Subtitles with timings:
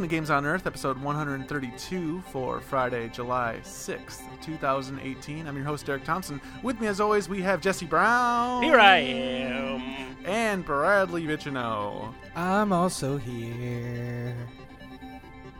[0.00, 5.46] Welcome to Games on Earth, episode 132 for Friday, July 6th, 2018.
[5.46, 6.40] I'm your host, Derek Thompson.
[6.62, 8.62] With me, as always, we have Jesse Brown.
[8.62, 10.16] Here I am.
[10.24, 12.14] And Bradley Vichino.
[12.34, 14.34] I'm also here.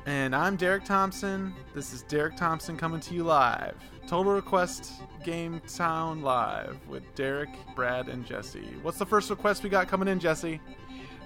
[0.06, 1.52] And I'm Derek Thompson.
[1.74, 3.74] This is Derek Thompson coming to you live.
[4.06, 8.74] Total Request Game Town Live with Derek, Brad, and Jesse.
[8.80, 10.62] What's the first request we got coming in, Jesse?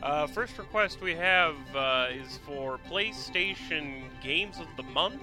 [0.04, 5.22] Uh, first request we have uh, is for PlayStation Games of the Month.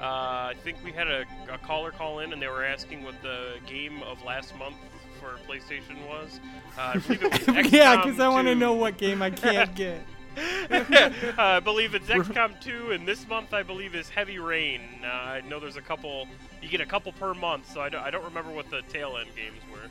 [0.00, 3.20] Uh, I think we had a, a, caller call in and they were asking what
[3.22, 4.76] the game of last month
[5.18, 6.38] for PlayStation was.
[6.78, 9.74] Uh, I believe it was yeah, because I want to know what game I can't
[9.74, 10.00] get.
[10.38, 14.80] uh, I believe it's XCOM 2, and this month I believe is Heavy Rain.
[15.02, 16.28] Uh, I know there's a couple,
[16.62, 19.16] you get a couple per month, so I don't, I don't remember what the tail
[19.18, 19.90] end games were.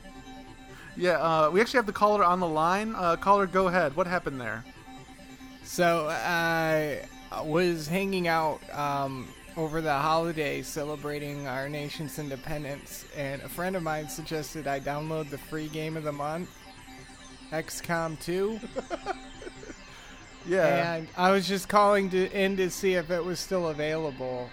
[1.00, 2.94] Yeah, uh, we actually have the caller on the line.
[2.94, 3.96] Uh, caller, go ahead.
[3.96, 4.62] What happened there?
[5.62, 7.06] So I
[7.42, 13.82] was hanging out um, over the holidays celebrating our nation's independence, and a friend of
[13.82, 16.54] mine suggested I download the free game of the month,
[17.50, 18.60] XCOM 2.
[20.46, 20.96] yeah.
[20.96, 24.50] And I was just calling to in to see if it was still available.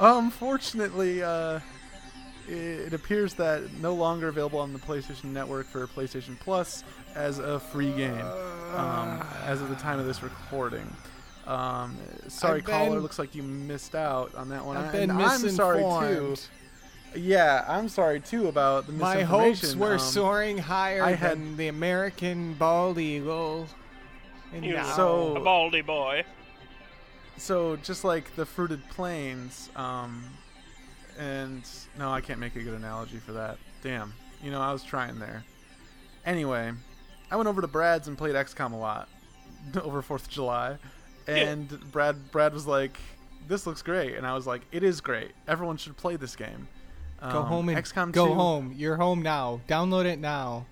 [0.00, 1.60] Unfortunately, uh,
[2.48, 7.58] it appears that no longer available on the PlayStation Network for PlayStation Plus as a
[7.60, 8.20] free game
[8.74, 10.88] um, as of the time of this recording.
[11.46, 11.96] Um,
[12.28, 13.00] sorry, I've caller.
[13.00, 14.76] Looks like you missed out on that one.
[14.76, 16.36] I've I- been and I'm sorry too.
[17.16, 21.56] Yeah, I'm sorry too about the My hopes were Um, soaring higher I had- than
[21.56, 23.68] the American bald eagle.
[24.52, 26.24] And You now, So- a baldy boy.
[27.36, 30.24] so just like the fruited plains, um,
[31.18, 31.62] and
[31.98, 33.58] no, I can't make a good analogy for that.
[33.82, 35.44] Damn, you know, I was trying there.
[36.26, 36.72] Anyway,
[37.30, 39.08] I went over to Brad's and played XCOM a lot
[39.82, 40.76] over Fourth of July,
[41.26, 42.98] and Brad Brad was like,
[43.46, 45.32] "This looks great," and I was like, "It is great.
[45.46, 46.68] Everyone should play this game."
[47.20, 48.74] go Um, home and XCOM go 2 home.
[48.76, 49.60] You're home now.
[49.68, 50.66] Download it now.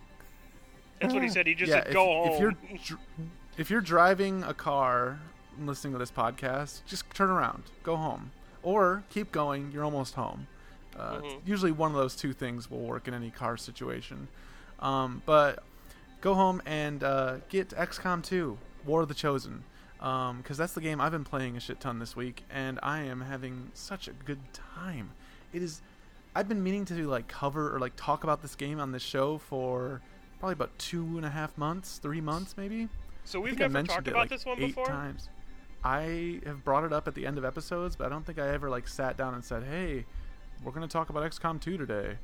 [1.00, 1.46] That's what he said.
[1.46, 2.28] He just yeah, said if, go home.
[2.28, 2.52] if you're
[2.84, 3.00] dr-
[3.56, 5.18] if you're driving a car
[5.56, 8.30] and listening to this podcast, just turn around, go home,
[8.62, 9.70] or keep going.
[9.72, 10.46] You're almost home.
[10.98, 11.40] Uh, Mhm.
[11.46, 14.28] Usually, one of those two things will work in any car situation.
[14.80, 15.62] Um, but
[16.20, 19.64] go home and uh, get XCOM 2, War of the Chosen,
[19.98, 23.20] because that's the game I've been playing a shit ton this week, and I am
[23.22, 25.10] having such a good time.
[25.52, 25.80] It is.
[26.34, 29.38] I've been meaning to like cover or like talk about this game on this show
[29.38, 30.00] for
[30.40, 32.88] probably about two and a half months, three months maybe.
[33.24, 34.86] so we've never mentioned talked it, about like, this one before.
[34.86, 35.28] times.
[35.84, 38.48] I have brought it up at the end of episodes, but I don't think I
[38.48, 40.06] ever like sat down and said, "Hey,
[40.64, 42.16] we're going to talk about XCOM 2 today."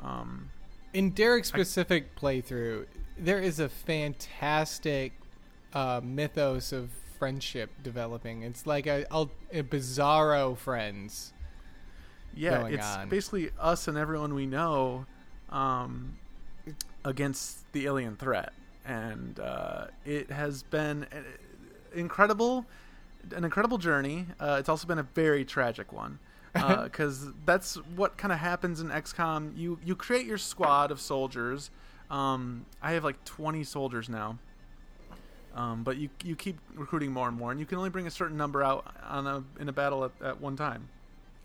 [0.00, 0.50] Um,
[0.92, 2.86] In Derek's specific playthrough,
[3.18, 5.12] there is a fantastic
[5.72, 8.42] uh, mythos of friendship developing.
[8.42, 11.32] It's like a, a, bizarro friends.
[12.34, 13.08] yeah, it's on.
[13.08, 15.06] basically us and everyone we know
[15.50, 16.18] um,
[17.04, 18.52] against the alien threat,
[18.84, 21.06] and uh, it has been
[21.94, 22.66] incredible,
[23.34, 24.26] an incredible journey.
[24.40, 26.18] Uh, it's also been a very tragic one.
[26.52, 29.56] Because that's what kind of happens in XCOM.
[29.56, 31.70] You you create your squad of soldiers.
[32.10, 34.38] Um, I have like 20 soldiers now.
[35.54, 38.10] Um, but you you keep recruiting more and more, and you can only bring a
[38.10, 40.88] certain number out on a in a battle at, at one time.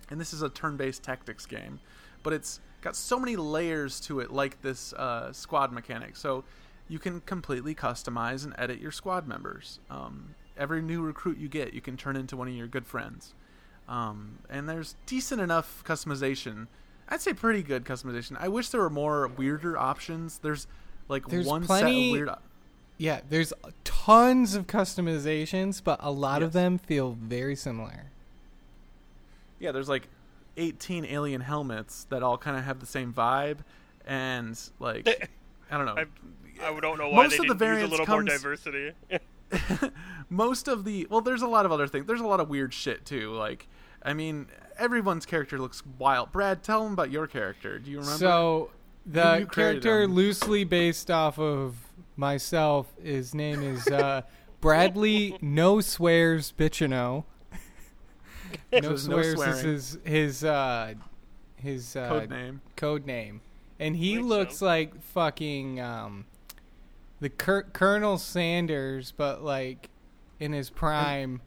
[0.10, 1.82] And this is a turn-based tactics game,
[2.24, 6.16] but it's got so many layers to it, like this uh, squad mechanic.
[6.16, 6.46] So
[6.88, 9.80] you can completely customize and edit your squad members.
[9.90, 13.34] Um, every new recruit you get, you can turn into one of your good friends.
[13.88, 16.68] Um, and there's decent enough customization.
[17.10, 18.36] I'd say pretty good customization.
[18.40, 20.40] I wish there were more weirder options.
[20.40, 20.68] There's
[21.08, 22.30] like There's one plenty- set of weird.
[22.98, 23.54] Yeah, there's
[23.84, 28.06] tons of customizations, but a lot of them feel very similar.
[29.60, 30.08] Yeah, there's like
[30.58, 33.60] 18 alien helmets that all kind of have the same vibe,
[34.06, 35.08] and like
[35.72, 35.96] I don't know.
[35.96, 38.24] I, I don't know why Most they of the didn't use a variants little more
[38.24, 38.92] diversity.
[40.30, 42.74] most of the well there's a lot of other things there's a lot of weird
[42.74, 43.66] shit too like
[44.04, 44.48] i mean
[44.78, 48.70] everyone's character looks wild brad tell them about your character do you remember So
[49.06, 50.14] the character him.
[50.14, 51.76] loosely based off of
[52.18, 54.24] myself, his name is uh,
[54.62, 57.24] Bradley No Swears Bitchino.
[58.72, 60.94] No There's no swears is his his uh,
[61.56, 63.40] his uh, code name code name,
[63.80, 64.62] and he Makes looks sense.
[64.62, 66.26] like fucking um,
[67.22, 69.90] the Cur- Colonel Sanders, but like
[70.40, 71.42] in his prime.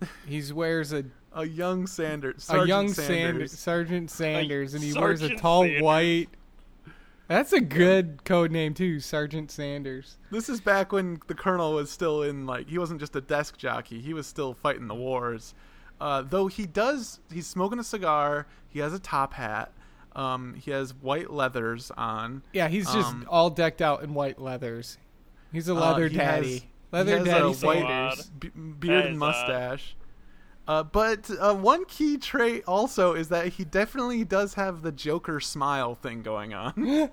[0.28, 1.04] he wears a
[1.38, 5.62] a young sanders a Sergeant young sanders, Sanders, Sergeant Sanders, and he wears a tall
[5.62, 5.82] Sanders.
[5.82, 6.28] white
[7.28, 10.16] That's a good code name too, Sergeant Sanders.
[10.30, 13.56] This is back when the colonel was still in like he wasn't just a desk
[13.58, 15.54] jockey; he was still fighting the wars.
[16.00, 18.46] Uh, though he does, he's smoking a cigar.
[18.68, 19.72] He has a top hat.
[20.16, 22.42] Um, he has white leathers on.
[22.52, 24.96] Yeah, he's just Um, all decked out in white leathers.
[25.52, 26.52] He's a Uh, leather he daddy.
[26.54, 26.62] has-
[26.92, 29.94] leather he has daddy a white beard and mustache.
[29.98, 30.07] odd.
[30.68, 30.80] Mustache.
[30.80, 35.40] Uh, but uh, one key trait also is that he definitely does have the Joker
[35.40, 36.74] smile thing going on.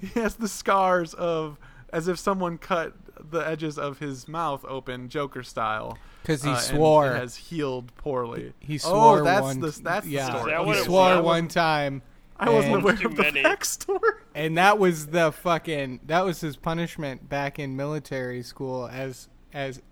[0.00, 1.58] he has the scars of
[1.92, 2.94] as if someone cut
[3.30, 5.98] the edges of his mouth open, Joker style.
[6.22, 7.12] Because he uh, swore.
[7.12, 8.52] it has healed poorly.
[8.60, 9.60] He swore oh, that's one.
[9.60, 10.52] the that's yeah, the story.
[10.52, 11.24] That he swore was?
[11.24, 12.02] one time,
[12.36, 13.42] I wasn't and- aware of the many.
[13.42, 13.98] backstory.
[14.34, 19.82] and that was the fucking that was his punishment back in military school as as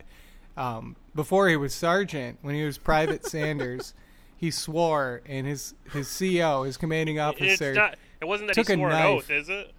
[0.59, 3.95] um before he was sergeant when he was Private Sanders.
[4.37, 7.97] He swore, and his his CO, his commanding officer, not.
[8.21, 9.07] It wasn't that took he a swore an knife.
[9.07, 9.73] oath, is it?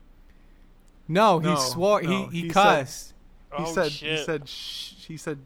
[1.08, 2.02] no, he No, swore.
[2.02, 3.14] no, he he, he said- cussed.
[3.58, 4.20] He oh said shit!
[4.20, 5.40] he said shh, he said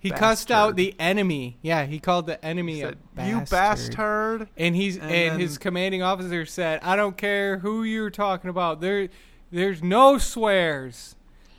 [0.00, 1.56] He cussed out the enemy.
[1.62, 3.50] Yeah, he called the enemy he a said you bastard.
[3.50, 4.48] bastard.
[4.56, 8.80] And he's and, And his commanding officer said, "I don't care who you're talking about.
[8.82, 9.08] There,
[9.50, 11.16] there's no swears,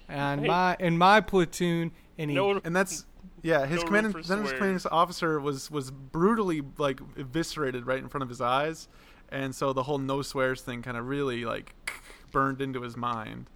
[0.10, 0.48] on Hey.
[0.48, 3.06] my in my platoon." And he no, and that's
[3.44, 7.86] yeah his No commanding room for then his commanding officer was was brutally like eviscerated
[7.86, 8.88] right in front of his eyes
[9.30, 11.74] and so the whole no swears thing kind of really like
[12.32, 13.50] burned into his mind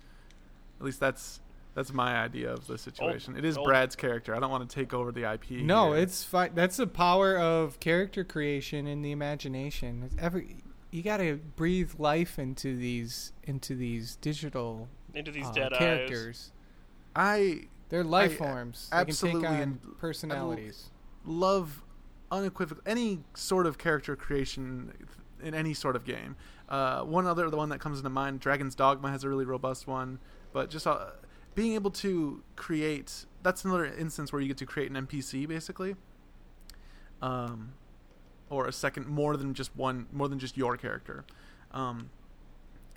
[0.79, 1.39] at least that's
[1.75, 4.75] that's my idea of the situation it is old- brad's character i don't want to
[4.75, 6.03] take over the ip no, here.
[6.03, 6.51] it's fine.
[6.53, 10.03] That's the power of character creation and the imagination.
[10.05, 10.57] It's every
[10.91, 15.79] you got to breathe life into these into these digital into these uh, dead eyes.
[15.79, 16.51] characters.
[17.15, 17.61] i
[17.93, 18.89] They're life I- forms.
[18.91, 20.89] absolutely they can take on and- personalities.
[21.25, 21.83] love
[22.31, 24.91] unequivocal any sort of character creation
[25.43, 26.35] in any sort of game.
[26.67, 29.85] Uh, one other, the one that comes into mind, Dragon's Dogma has a really robust
[29.85, 30.17] one,
[30.53, 31.11] but just uh,
[31.53, 35.95] being able to create that's another instance where you get to create an NPC basically,
[37.21, 37.73] um,
[38.49, 41.25] or a second more than just one, more than just your character.
[41.69, 42.09] Um,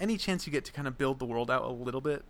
[0.01, 2.25] any chance you get to kind of build the world out a little bit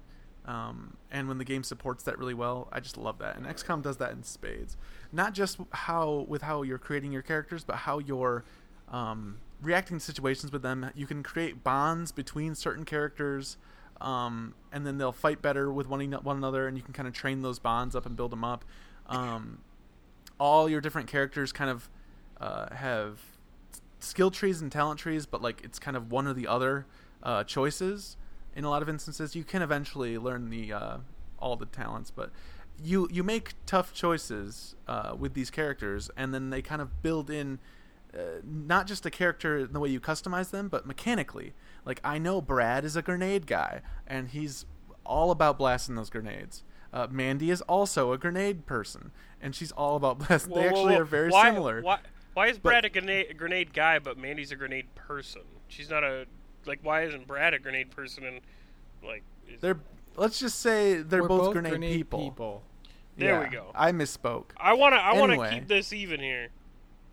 [0.46, 3.36] um, and when the game supports that really well, I just love that.
[3.36, 4.76] And XCOM does that in spades.
[5.12, 8.44] Not just how with how you're creating your characters, but how you're
[8.88, 10.90] um, reacting to situations with them.
[10.94, 13.56] You can create bonds between certain characters,
[14.00, 17.14] um, and then they'll fight better with one, one another, and you can kind of
[17.14, 18.64] train those bonds up and build them up.
[19.08, 19.58] Um,
[20.38, 21.88] all your different characters kind of
[22.40, 23.20] uh, have
[23.98, 26.86] skill trees and talent trees, but like it's kind of one or the other
[27.22, 28.16] uh, choices.
[28.56, 30.96] In a lot of instances, you can eventually learn the uh,
[31.38, 32.30] all the talents, but
[32.82, 37.30] you you make tough choices uh, with these characters, and then they kind of build
[37.30, 37.58] in
[38.14, 41.52] uh, not just a character in the way you customize them, but mechanically.
[41.84, 44.64] Like I know Brad is a grenade guy, and he's
[45.04, 46.64] all about blasting those grenades.
[46.92, 50.52] Uh, Mandy is also a grenade person, and she's all about blasting.
[50.52, 51.00] Whoa, they actually whoa.
[51.02, 51.82] are very why, similar.
[51.82, 51.98] Why,
[52.32, 55.42] why is But- Brad a grenade, a grenade guy, but Mandy's a grenade person?
[55.68, 56.26] She's not a
[56.66, 56.80] like.
[56.82, 58.24] Why isn't Brad a grenade person?
[58.24, 58.40] And
[59.04, 59.78] like, is- They're
[60.16, 62.62] let's just say they're We're both, grenade, people.
[63.16, 63.70] There we go.
[63.74, 64.46] I misspoke.
[64.58, 66.48] I wanna, I wanna keep this even here.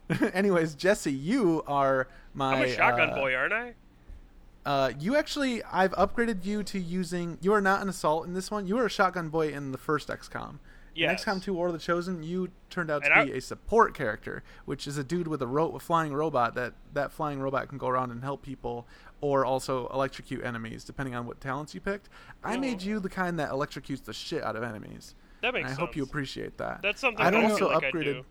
[0.33, 2.55] Anyways, Jesse, you are my.
[2.55, 3.73] I'm a shotgun uh, boy, aren't I?
[4.65, 7.37] Uh, you actually, I've upgraded you to using.
[7.41, 8.67] You are not an assault in this one.
[8.67, 10.59] You were a shotgun boy in the first XCOM.
[10.95, 11.25] Yes.
[11.25, 13.93] In XCOM 2 War of the Chosen, you turned out to And be a support
[13.95, 16.53] character, which is a dude with a, ro- a flying robot.
[16.55, 18.85] That that flying robot can go around and help people,
[19.23, 22.09] or also electrocute enemies, depending on what talents you picked.
[22.43, 22.59] I Mhm.
[22.59, 25.15] made you the kind that electrocutes the shit out of enemies.
[25.41, 25.79] That And makes I sense.
[25.79, 26.81] hope you appreciate that.
[26.81, 28.25] That's something I I, don't feel also like I upgraded- do.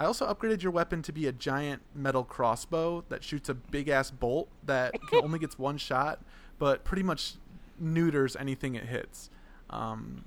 [0.00, 3.88] I also upgraded your weapon to be a giant metal crossbow that shoots a big
[3.88, 6.18] ass bolt that only gets one shot,
[6.58, 7.34] but pretty much
[7.78, 9.30] neuters anything it hits.
[9.70, 10.24] Um,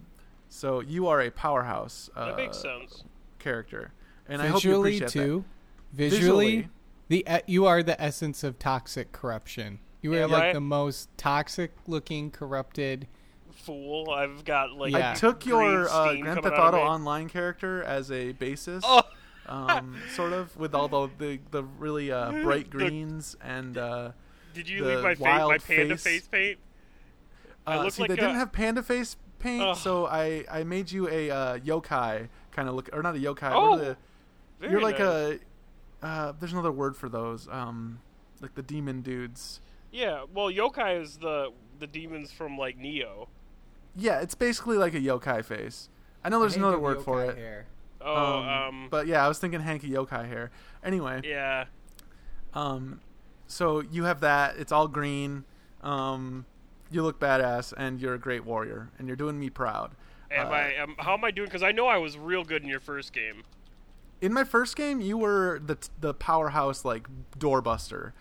[0.48, 2.10] so you are a powerhouse.
[2.16, 3.04] Uh, That makes sense.
[3.40, 3.92] Character,
[4.30, 5.44] and I hope you Visually appreciate too.
[5.92, 5.98] that.
[5.98, 6.70] Visually,
[7.08, 9.80] the e- you are the essence of toxic corruption.
[10.02, 10.54] You are Yeah, like right.
[10.54, 13.08] the most toxic looking, corrupted.
[13.52, 14.92] Fool, I've got like.
[14.94, 15.12] Yeah.
[15.12, 16.78] I took your uh, steam Grand Theft Auto.
[16.78, 18.84] Online character as a basis.
[18.86, 19.02] Oh,
[19.48, 24.12] um, sort of with all the the, the really uh, bright The- greens and uh,
[24.54, 26.04] did you the leave my face, my panda face.
[26.04, 26.60] face paint?
[27.66, 29.78] I Uh, look see, like they a- didn't have panda face paint, Ugh.
[29.78, 33.52] so I I made you a uh, yokai kind of look, or not a yokai.
[33.54, 33.98] Oh, the,
[34.70, 35.08] you're like nice.
[35.08, 35.40] a.
[36.06, 37.48] Uh, there's another word for those.
[37.50, 38.00] Um,
[38.42, 39.60] like the demon dudes.
[39.92, 43.28] Yeah, well, yokai is the the demons from like Nioh.
[43.96, 45.90] Yeah, it's basically like a yokai face.
[46.24, 47.36] I know there's Hank another word for it.
[47.38, 47.66] hair.
[48.02, 50.52] Oh, um, but yeah, I was thinking hanky yokai hair.
[50.84, 51.66] Anyway, yeah.
[52.54, 53.02] um,
[53.48, 54.58] so you have that.
[54.58, 55.44] It's all green.
[55.82, 56.46] Um,
[56.92, 59.96] you look badass, and you're a great warrior, and you're doing me proud.
[60.30, 60.62] Am Uh, I?
[60.78, 61.48] Am, how am I doing?
[61.48, 63.44] Because I know I was real good in your first game.
[64.26, 68.12] In my first game, you were the the powerhouse like doorbuster.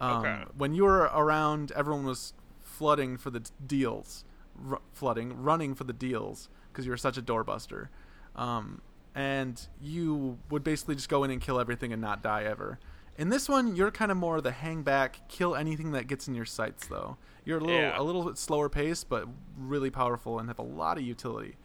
[0.00, 0.44] Um, Okay.
[0.56, 4.24] When you were around, everyone was flooding for the deals,
[4.70, 7.88] r- flooding, running for the deals because you were such a doorbuster.
[8.34, 8.80] Um,
[9.14, 12.78] and you would basically just go in and kill everything and not die ever.
[13.18, 16.34] In this one, you're kind of more the hang back, kill anything that gets in
[16.34, 16.86] your sights.
[16.86, 18.00] Though you're a little Yeah.
[18.00, 19.28] a little bit slower pace, but
[19.58, 21.56] really powerful and have a lot of utility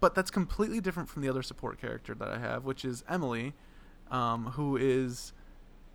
[0.00, 3.52] but that's completely different from the other support character that I have, which is Emily,
[4.10, 5.32] um, who is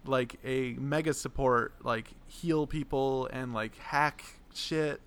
[0.05, 5.01] like a mega support, like heal people and like hack shit.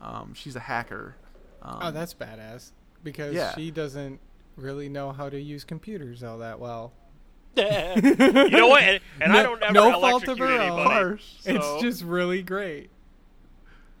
[0.00, 1.16] Um, she's a hacker.
[1.62, 2.72] Um, Oh, that's badass.
[3.02, 3.54] Because Yeah.
[3.54, 4.20] she doesn't
[4.56, 6.92] really know how to use computers all that well.
[7.56, 8.82] you know what?
[8.82, 10.60] And, and I No- don't ever no fault of her own.
[10.60, 10.82] anybody.
[10.90, 11.24] harsh.
[11.40, 12.90] So It's just really great.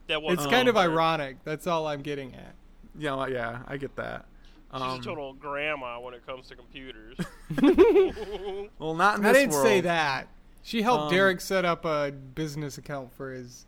[0.08, 0.90] that was It's kind of hard.
[0.90, 1.36] ironic.
[1.44, 2.54] That's all I'm getting at.
[2.98, 4.26] Yeah, well, yeah, I get that.
[4.72, 7.16] She's Um, a total grandma when it comes to computers.
[8.78, 9.66] well, not in I this didn't world.
[9.66, 10.28] say that.
[10.62, 13.66] She helped Um, Derek set up a business account for his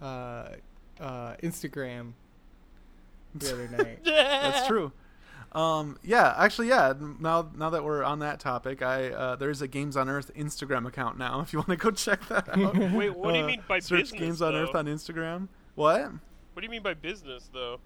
[0.00, 0.50] uh,
[1.00, 2.12] uh, Instagram
[3.34, 4.04] the other night.
[4.04, 4.92] That's true.
[5.52, 6.94] Um, yeah, actually, yeah.
[7.20, 10.86] Now, now that we're on that topic, I uh, there's a Games on Earth Instagram
[10.86, 11.40] account now.
[11.42, 12.74] If you want to go check that out.
[12.92, 14.20] Wait, what do you Uh, mean by search business?
[14.20, 14.54] Games on?
[14.54, 15.48] Earth on Instagram.
[15.74, 16.00] What?
[16.10, 17.80] What do you mean by business, though?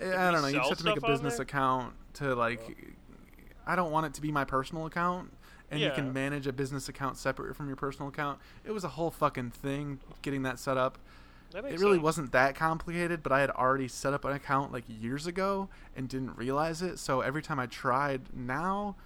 [0.00, 0.48] I don't know.
[0.48, 2.94] You just have to make a business account to like.
[3.66, 5.32] I don't want it to be my personal account,
[5.70, 8.40] and you can manage a business account separate from your personal account.
[8.64, 10.98] It was a whole fucking thing getting that set up.
[11.52, 12.02] That It really sense.
[12.02, 16.08] wasn't that complicated, but I had already set up an account like years ago and
[16.08, 16.98] didn't realize it.
[16.98, 18.96] So every time I tried now,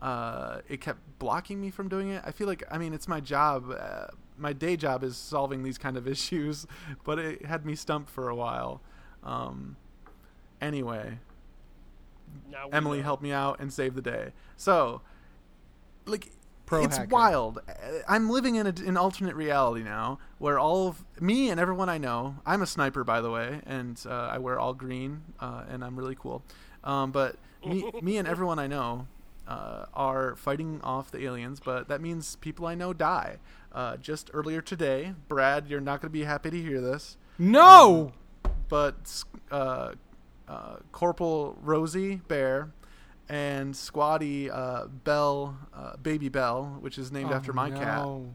[0.00, 2.22] uh, it kept blocking me from doing it.
[2.24, 3.72] I feel like, I mean, it's my job.
[3.76, 4.06] Uh,
[4.38, 6.66] my day job is solving these kind of issues,
[7.04, 8.80] but it had me stumped for a while.
[9.24, 9.76] Um,
[10.60, 11.18] anyway,
[12.50, 13.04] Now Emily know.
[13.04, 14.32] helped me out and saved the day.
[14.56, 15.00] So,
[16.06, 16.30] like,
[16.66, 17.08] Pro it's hacker.
[17.10, 17.58] wild.
[17.68, 17.72] Uh,
[18.06, 21.96] I'm living in a, an alternate reality now, where all of me and everyone I
[21.98, 22.36] know.
[22.44, 25.98] I'm a sniper, by the way, and uh, I wear all green, uh, and I'm
[25.98, 26.42] really cool.
[26.84, 27.36] Um, but
[27.66, 29.06] me, me and everyone I know
[29.46, 31.58] uh, are fighting off the aliens.
[31.64, 33.38] But that means people I know die.
[33.72, 38.12] Uh, just earlier today, Brad, you're not going to be happy to hear this No!
[38.68, 39.92] but uh,
[40.48, 42.70] uh, Corporal Rosie Bear
[43.28, 48.30] and Squatty uh, Bell, uh, Baby Bell, which is named Oh, after my cat, no.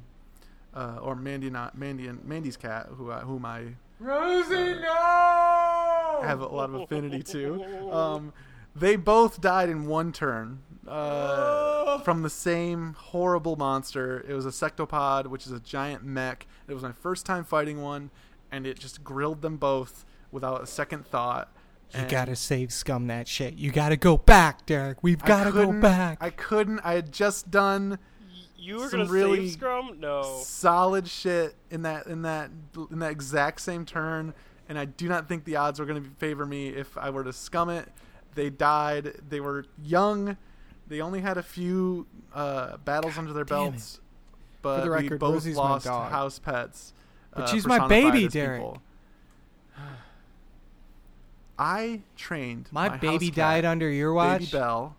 [0.75, 6.19] uh, or Mandy, not Mandy, and Mandy's cat, who I, whom I Rosie, no!
[6.23, 7.91] have a lot of affinity to.
[7.91, 8.33] Um,
[8.75, 14.23] they both died in one turn uh, from the same horrible monster.
[14.27, 16.47] It was a sectopod, which is a giant mech.
[16.67, 18.09] It was my first time fighting one,
[18.51, 21.51] and it just grilled them both without a second thought.
[21.93, 23.55] You And gotta save scum that shit.
[23.55, 25.03] You gotta go back, Derek.
[25.03, 26.17] We've gotta go back.
[26.21, 26.79] I couldn't.
[26.79, 27.99] I had just done
[28.57, 29.97] You were some gonna really save scum?
[29.99, 30.41] No.
[30.43, 32.49] solid shit in that in that
[32.89, 34.33] in that exact same turn,
[34.69, 37.23] and I do not think the odds were going to favor me if I were
[37.23, 37.87] to scum it.
[38.35, 39.15] They died.
[39.29, 40.37] They were young.
[40.87, 43.71] They only had a few uh, battles under their damn it.
[43.71, 44.01] belts,
[44.61, 46.93] but the we record, both Rosie's lost house pets.
[47.35, 48.61] But uh, she's my personified baby, Derek.
[48.61, 48.81] people.
[51.57, 54.39] I trained My, my, baby house cat, died under your watch.
[54.39, 54.95] Baby Bell.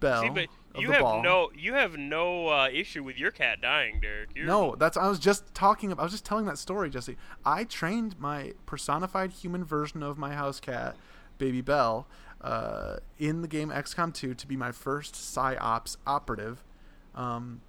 [0.00, 0.22] Bell.
[0.22, 1.22] See, but of you the have ball.
[1.22, 4.30] no you have no uh, issue with your cat dying, Derek.
[4.34, 6.02] You're, No, that's I was just talking about.
[6.02, 7.16] I was just telling that story, Jesse.
[7.44, 10.96] I trained my personified human version of my house cat,
[11.38, 12.06] Baby Bell,
[12.40, 16.62] uh, in the game XCOM 2 to be my first psyops operative,
[17.14, 17.60] um,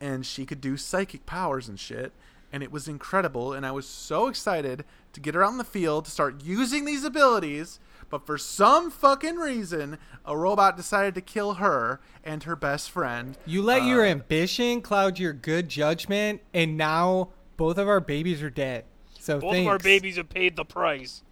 [0.00, 2.12] and she could do psychic powers and shit,
[2.52, 3.52] and it was incredible.
[3.52, 6.84] And I was so excited to get her out in the field to start using
[6.84, 7.80] these abilities.
[8.10, 13.36] But for some fucking reason, a robot decided to kill her and her best friend.
[13.44, 17.28] You let your Uh, ambition cloud your good judgment, and now
[17.58, 18.86] both of our babies are dead.
[19.18, 21.22] So Both of our babies have paid the price.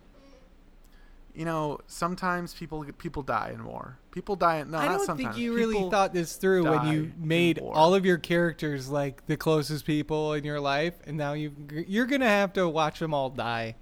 [1.34, 3.98] you know, sometimes people people die in war.
[4.16, 5.34] People die in no, I don't sometimes.
[5.34, 9.36] think you really thought this through when you made all of your characters like the
[9.36, 11.52] closest people in your life, and now you
[11.86, 13.76] you're gonna have to watch them all die.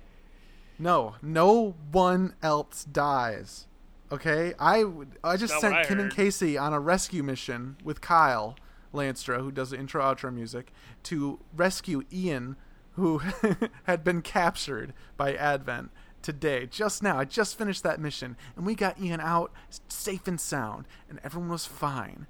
[0.77, 3.69] No, no one else dies.
[4.11, 4.85] Okay, I
[5.23, 6.13] I just Not sent what I Kim and.
[6.13, 8.57] Casey on a rescue mission with Kyle
[8.93, 10.73] Landstra, who does the intro outro music,
[11.05, 12.57] to rescue Ian,
[12.95, 13.23] who
[13.85, 15.93] had been captured by Advent
[16.25, 16.67] today.
[16.67, 19.53] Just now, I just finished that mission, and we got Ian out
[19.89, 22.27] safe and sound, and everyone was fine.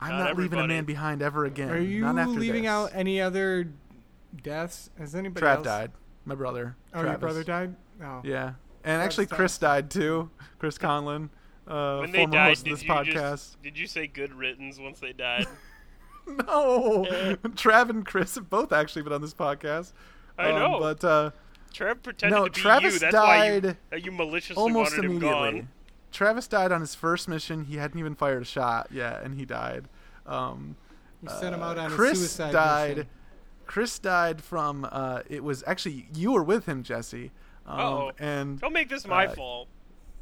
[0.00, 1.70] I'm Not not, leaving a man behind ever again.
[1.70, 2.70] Are you not after leaving this.
[2.70, 3.68] out any other
[4.42, 4.90] deaths.
[4.98, 5.64] Has anybody Trav else?
[5.64, 5.92] died.
[6.24, 6.76] My brother.
[6.92, 7.76] Oh, your brother died.
[8.02, 9.26] Oh, Yeah, and Travis actually.
[9.26, 10.28] Chris died too.
[10.58, 11.28] Chris Conlon,
[11.68, 13.12] uh, when they former died, host of did this you podcast.
[13.12, 15.46] just did you say good riddance once they died?
[16.24, 17.04] No,
[17.56, 19.92] Trav and Chris have both actually been on this podcast.
[20.38, 20.78] I Um, know.
[20.78, 21.30] but uh,
[21.72, 22.98] Trav pretended No, to be Travis you.
[23.00, 25.60] That's why you, died uh, you maliciously almost wanted him immediately.
[25.60, 25.68] gone.
[26.12, 27.64] Travis died on his first mission.
[27.64, 29.86] He hadn't even fired a shot yet, and he died.
[30.26, 30.76] Um,
[31.22, 32.96] You sent him out on Chris a suicide died.
[32.98, 33.08] mission.
[33.66, 34.86] Chris died from.
[34.90, 37.30] Uh, it was actually you were with him, Jesse.
[37.66, 38.12] Um, Uh-oh.
[38.18, 39.68] and Don't make this my Uh, fault.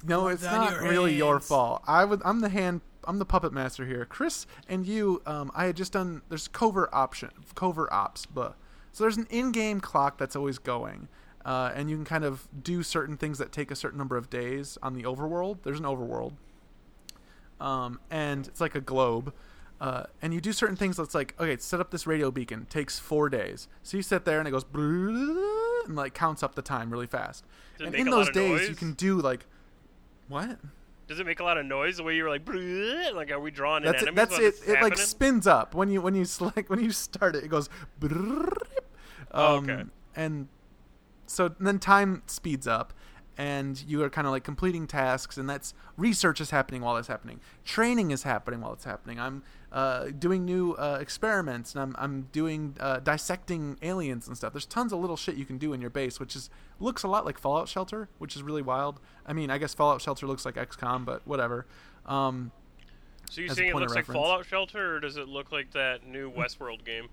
[0.04, 1.83] no, it's not your really your fault.
[1.87, 2.21] I would.
[2.25, 2.83] I'm the hand.
[3.04, 4.04] I'm the puppet master here.
[4.04, 5.23] Chris and you.
[5.26, 6.23] Um, I had just done.
[6.28, 7.30] There's covert option.
[7.54, 8.26] Covert ops.
[8.26, 8.57] But
[8.92, 11.09] so there's an in-game clock that's always going,
[11.44, 14.30] uh, and you can kind of do certain things that take a certain number of
[14.30, 15.59] days on the overworld.
[15.62, 16.32] There's an overworld,
[17.61, 19.32] um, and it's like a globe.
[19.80, 22.99] Uh, and you do certain things that's like okay set up this radio beacon takes
[22.99, 26.90] four days so you sit there and it goes and like counts up the time
[26.90, 27.47] really fast
[27.78, 29.47] Does and in those days you can do like
[30.28, 30.59] what
[31.09, 32.47] Does it make a lot of noise the way you were like,
[33.14, 36.02] like are we drawing in that's it, that's it it like spins up when you
[36.02, 37.70] when you select when you start it it goes
[39.32, 39.85] Oh, um, okay.
[40.14, 40.49] and
[41.30, 42.92] so then time speeds up
[43.38, 47.08] and you are kind of like completing tasks and that's research is happening while it's
[47.08, 47.40] happening.
[47.64, 49.20] Training is happening while it's happening.
[49.20, 54.52] I'm uh, doing new uh, experiments and i'm, I'm doing uh, dissecting aliens and stuff.
[54.52, 57.08] There's tons of little shit you can do in your base which is looks a
[57.08, 58.99] lot like fallout shelter which is really wild.
[59.25, 61.66] I mean i guess fallout shelter looks like xcom but whatever.
[62.06, 62.50] Um,
[63.30, 64.06] So you're saying it looks like.
[64.06, 67.08] Fallout Shelter, or does it look like that new Westworld game?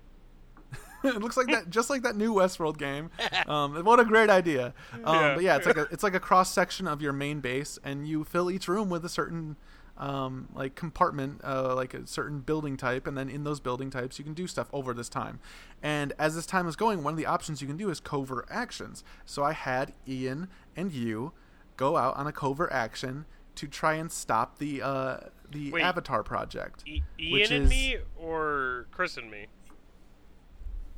[1.04, 3.10] it looks like that, just like that new Westworld game.
[3.46, 4.74] Um, what a great idea!
[5.04, 5.34] Um, Yeah.
[5.34, 8.06] But yeah, it's like a it's like a cross section of your main base, and
[8.06, 9.56] you fill each room with a certain
[9.96, 14.18] um, like compartment, uh, like a certain building type, and then in those building types,
[14.18, 15.40] you can do stuff over this time.
[15.82, 18.46] And as this time is going, one of the options you can do is covert
[18.50, 19.02] actions.
[19.24, 21.32] So I had Ian and you
[21.76, 23.24] go out on a covert action
[23.56, 25.16] to try and stop the uh,
[25.50, 25.82] the Wait.
[25.82, 26.84] Avatar project.
[26.86, 29.46] E- Which Ian and me, or Chris and me?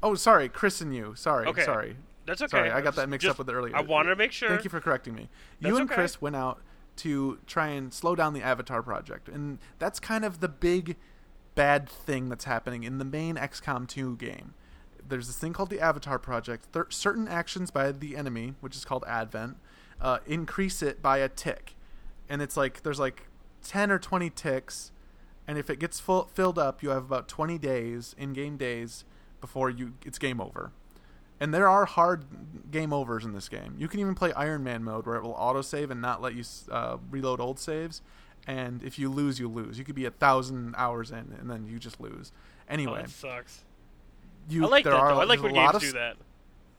[0.03, 1.15] Oh, sorry, Chris and you.
[1.15, 1.65] Sorry, Okay.
[1.65, 1.97] sorry.
[2.27, 2.51] That's okay.
[2.51, 3.77] Sorry, I got that mixed just- up with the earlier.
[3.77, 4.49] I wanted to make sure.
[4.49, 5.29] Thank you for correcting me.
[5.61, 5.95] That's you and okay.
[5.97, 6.61] Chris went out
[6.97, 10.97] to try and slow down the Avatar project, and that's kind of the big
[11.55, 14.55] bad thing that's happening in the main XCOM 2 game.
[15.07, 16.67] There's this thing called the Avatar project.
[16.73, 19.57] Cer certain actions by the enemy, which is called Advent,
[20.01, 21.75] uh, increase it by a tick,
[22.29, 23.27] and it's like there's like
[23.63, 24.93] 10 or 20 ticks,
[25.49, 29.05] and if it gets full, filled up, you have about 20 days in-game days
[29.41, 30.73] before you it's game over.
[31.43, 32.25] And there are hard
[32.71, 33.75] game overs in this game.
[33.79, 36.45] You can even play Iron Man mode where it will autosave and not let you
[36.71, 38.03] uh, reload old saves.
[38.47, 39.79] And if you lose, you lose.
[39.79, 42.33] You could be a thousand hours in and then you just lose.
[42.35, 43.65] Oh, Anyway, that sucks.
[44.49, 45.21] you I like that are though.
[45.21, 46.17] I like when a lot games of do that.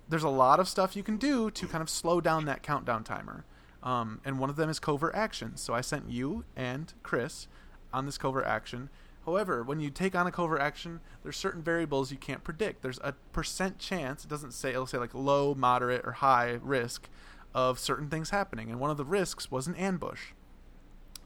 [0.09, 3.03] there's a lot of stuff you can do to kind of slow down that countdown
[3.03, 3.45] timer.
[3.83, 5.59] Um, and one of them is covert actions.
[5.61, 7.47] So I sent you and Chris
[7.91, 8.89] on this covert action.
[9.25, 12.81] However, when you take on a covert action, there's certain variables you can't predict.
[12.81, 17.07] There's a percent chance, it doesn't say, it'll say like low, moderate, or high risk
[17.53, 18.69] of certain things happening.
[18.71, 20.31] And one of the risks was an ambush.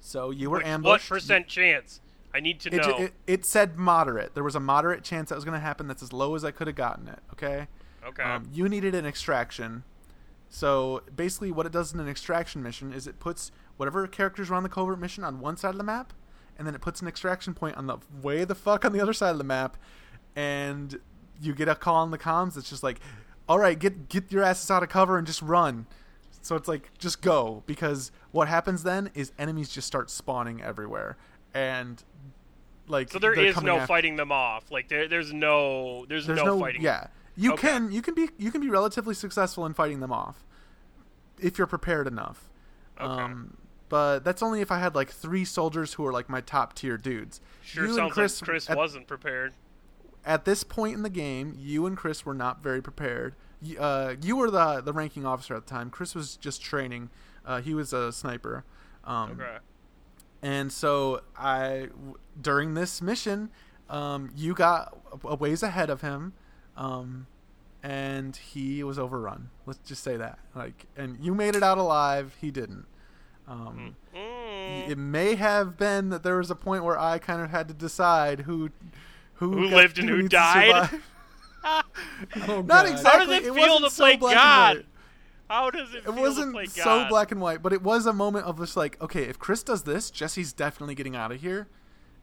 [0.02, 1.10] So you were Which- ambushed.
[1.10, 2.02] What percent chance?
[2.34, 2.98] I need to It, know.
[2.98, 4.34] it, it said moderate.
[4.34, 6.52] There was a moderate chance that was going to happen that's as low as I
[6.52, 7.20] could have gotten it.
[7.32, 7.68] Okay?
[8.06, 8.24] okay.
[8.24, 9.84] Um, you needed an extraction.
[10.50, 14.56] So basically, what it does in an extraction mission is it puts whatever characters are
[14.56, 16.12] on the covert mission on one side of the map,
[16.58, 19.14] and then it puts an extraction point on the way the fuck on the other
[19.14, 19.78] side of the map,
[20.36, 21.00] and
[21.42, 23.00] you get a call on the comms that's just like,
[23.48, 25.86] "All right, get get your asses out of cover and just run."
[26.42, 31.18] So it's like just go because what happens then is enemies just start spawning everywhere,
[31.54, 32.04] and
[32.88, 34.72] like so there is no after- fighting them off.
[34.72, 36.82] Like there, there's no, there's, there's no, no, fighting.
[36.82, 37.68] yeah you Okay.
[37.68, 40.46] can you can be you can be relatively successful in fighting them off
[41.38, 42.50] if you're prepared enough
[43.02, 43.24] Okay.
[43.24, 43.58] um
[43.90, 46.98] but that's only if i had like three soldiers who are like my top tier
[46.98, 49.54] dudes Sure you and sounds chris, like Chris at, wasn't prepared.
[50.26, 54.16] at this point in the game you and chris were not very prepared you, uh,
[54.22, 57.10] you were the the ranking officer at the time chris was just training
[57.46, 58.64] uh, he was a sniper
[59.04, 59.58] um, Okay.
[60.42, 63.52] and so I, w- during this mission,
[63.88, 66.34] um, you got a a ways ahead of him,
[66.76, 67.28] um,
[67.84, 69.52] and he was overrun.
[69.68, 70.40] Let's just say that.
[70.56, 72.36] Like, and you made it out alive.
[72.42, 72.86] He didn't.
[73.48, 74.90] Um, Mm.
[74.90, 77.74] It may have been that there was a point where I kind of had to
[77.74, 78.70] decide who,
[79.36, 80.90] who, Who got- lived and who died?
[82.48, 83.04] Oh, Not exactly.
[83.12, 84.86] How does it, it feel wasn't to so play black God?
[85.50, 87.10] How does it, It feel to wasn't play so God?
[87.10, 89.84] black and white, but it was a moment of just like, okay, if Chris does
[89.84, 91.68] this, Jesse's definitely getting out of here,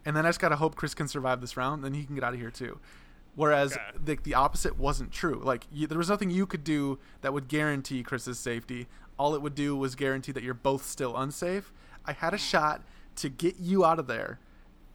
[0.04, 2.24] and then I just gotta hope Chris can survive this round, then he can get
[2.24, 2.78] out of here too.
[3.34, 3.82] Whereas Okay.
[4.04, 5.40] the, the opposite wasn't true.
[5.42, 8.88] Like you, there was nothing you could do that would guarantee Chris's safety.
[9.18, 11.72] All it would do was guarantee that you're both still unsafe.
[12.04, 12.42] I had a hmm.
[12.42, 12.82] shot
[13.16, 14.38] to get you out of there,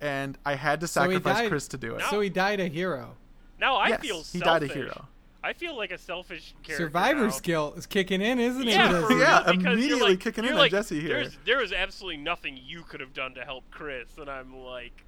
[0.02, 2.04] and I had to So sacrifice died- Chris to do it.
[2.10, 3.16] So he died a hero.
[3.60, 5.08] Now I Yes, feel he died a hero.
[5.44, 6.86] I feel like a selfish character.
[6.86, 7.30] Survivor now.
[7.30, 8.72] skill is kicking in, isn't it?
[8.72, 9.06] Yeah, Jesse?
[9.08, 11.22] for Yeah, because immediately like- kicking you're in on like, Jesse here.
[11.22, 15.06] There's, there was absolutely nothing you could have done to help Chris, and I'm like,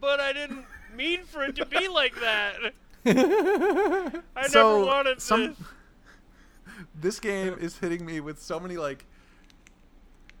[0.00, 2.56] but I didn't mean for it to be like that.
[4.36, 5.56] I so never wanted some this.
[6.94, 9.06] this game is hitting me with so many like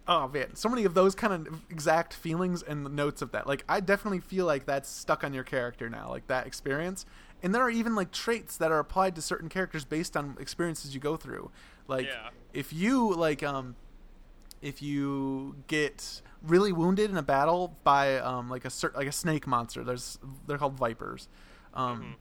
[0.06, 3.64] oh man so many of those kind of exact feelings and notes of that like
[3.68, 7.06] i definitely feel like that's stuck on your character now like that experience
[7.42, 10.94] and there are even like traits that are applied to certain characters based on experiences
[10.94, 11.50] you go through
[11.86, 12.30] like Yeah.
[12.52, 13.76] if you like um
[14.62, 19.46] if you get really wounded in a battle by um like a like a snake
[19.46, 19.84] monster.
[19.84, 21.28] There's they're called vipers.
[21.74, 22.16] Um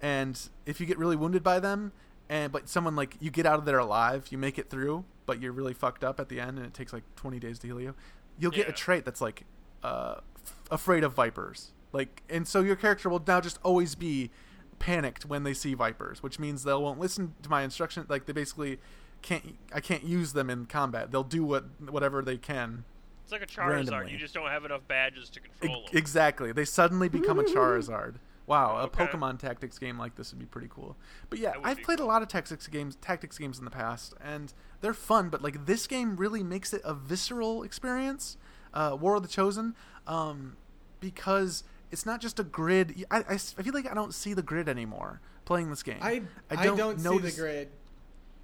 [0.00, 1.92] and if you get really wounded by them
[2.28, 5.40] and but someone like you get out of there alive you make it through but
[5.40, 7.80] you're really fucked up at the end and it takes like 20 days to heal
[7.80, 7.94] you
[8.38, 9.44] you'll get a trait that's like
[9.82, 11.72] uh f- afraid of vipers.
[11.92, 14.30] Like and so your character will now just always be
[14.78, 18.34] panicked when they see vipers which means they won't listen to my instruction like they
[18.34, 18.78] basically
[19.26, 22.84] can't i can't use them in combat they'll do what whatever they can
[23.24, 23.68] It's like a Charizard.
[23.90, 24.12] randomly.
[24.12, 25.90] You just don't have enough badges to E- control them.
[25.98, 26.52] exactly.
[26.52, 28.14] They suddenly become a Charizard.
[28.46, 30.94] Wow, a Pokemon tactics game like this would be pretty cool.
[31.28, 32.06] But yeah, I've played cool.
[32.06, 35.28] a lot of tactics games, tactics games in the past, and they're fun.
[35.30, 38.36] But like this game really makes it a visceral experience.
[38.72, 39.74] Uh, War of the Chosen,
[40.06, 40.56] um,
[41.00, 43.04] because it's not just a grid.
[43.10, 45.98] i i feel like I don't see the grid anymore playing this game.
[46.00, 47.68] I, I I don't don't, notice- see the grid.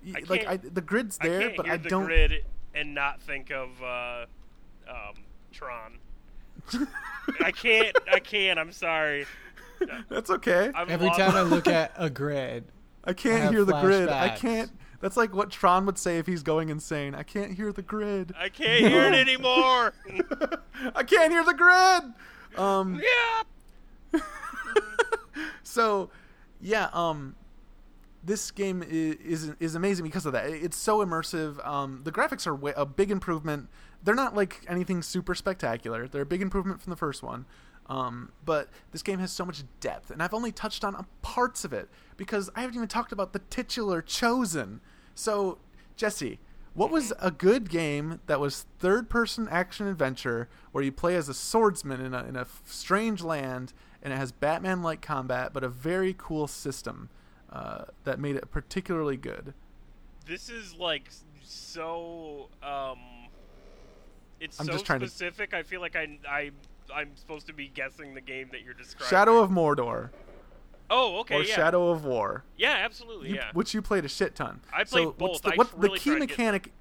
[0.05, 2.05] Y- I like I, the grid's I there, can't but hear I the don't.
[2.07, 4.27] grid and not think of uh,
[4.88, 5.15] um,
[5.53, 5.99] Tron.
[7.41, 7.97] I can't.
[8.11, 8.59] I can't.
[8.59, 9.27] I'm sorry.
[10.09, 10.71] That's okay.
[10.75, 11.19] I'm Every lost.
[11.19, 12.65] time I look at a grid,
[13.05, 14.09] I can't have hear the grid.
[14.09, 14.71] I can't.
[15.01, 17.15] That's like what Tron would say if he's going insane.
[17.17, 18.33] I can't hear the grid.
[18.38, 19.93] I can't hear it anymore.
[20.95, 22.12] I can't hear the grid.
[22.57, 23.01] Um.
[23.03, 24.21] yeah.
[25.65, 26.11] So,
[26.61, 26.88] yeah.
[26.93, 27.35] Um.
[28.24, 30.46] This game is, is is amazing because of that.
[30.46, 31.64] It's so immersive.
[31.66, 32.02] Um.
[32.04, 33.68] The graphics are way, a big improvement.
[34.02, 36.08] They're not like anything super spectacular.
[36.08, 37.46] They're a big improvement from the first one.
[37.87, 41.72] Um, but this game has so much depth, and I've only touched on parts of
[41.72, 44.80] it because I haven't even talked about the titular chosen.
[45.16, 45.58] So,
[45.96, 46.38] Jesse,
[46.74, 51.35] what was a good game that was third-person action adventure where you play as a
[51.35, 56.14] swordsman in a in a strange land, and it has Batman-like combat, but a very
[56.16, 57.11] cool system
[57.53, 59.55] uh, that made it particularly good.
[60.27, 61.09] This is like
[61.43, 62.49] so.
[62.62, 62.99] Um,
[64.41, 65.55] it's I'm so just trying to- specific.
[65.55, 66.51] I feel like I I
[66.95, 69.09] I'm supposed to be guessing the game that you're describing.
[69.11, 70.11] Shadow of Mordor
[70.91, 71.37] Oh, okay.
[71.37, 71.55] or yeah.
[71.55, 73.31] Shadow of War, Yeah, absolutely.
[73.31, 73.51] you- yeah.
[73.55, 74.61] which you played a shit ton.
[74.73, 75.43] I so played what's both.
[75.43, 76.73] the, I what, really the key to mechanic?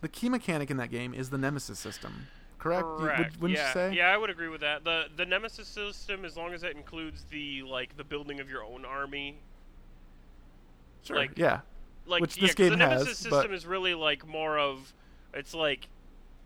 [0.00, 2.26] The key mechanic in that game is the Nemesis system,
[2.58, 2.82] correct?
[2.82, 3.40] You- would- Correct.
[3.40, 3.68] wouldn't yeah.
[3.68, 3.94] you say?
[3.94, 4.82] Yeah, I would agree with that.
[4.84, 8.64] the The Nemesis system, as long as it includes the like the building of your
[8.64, 9.38] own army,
[11.06, 11.16] Sure.
[11.16, 11.60] like- yeah.
[12.06, 14.92] like Which yeah, this game the Nemesis system but- is really like more of
[15.34, 15.88] it's like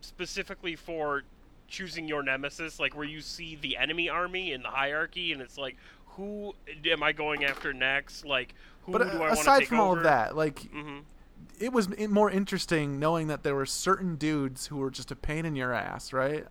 [0.00, 1.22] specifically for
[1.68, 5.56] choosing your nemesis, like where you see the enemy army in the hierarchy, and it's
[5.58, 5.76] like
[6.16, 6.54] who
[6.86, 8.24] am I going after next?
[8.24, 10.60] Like who But do I uh, want to aside take from all of that, like
[10.70, 10.98] hmm
[11.58, 15.44] it was more interesting knowing that there were certain dudes who were just a pain
[15.44, 16.46] in your ass, right?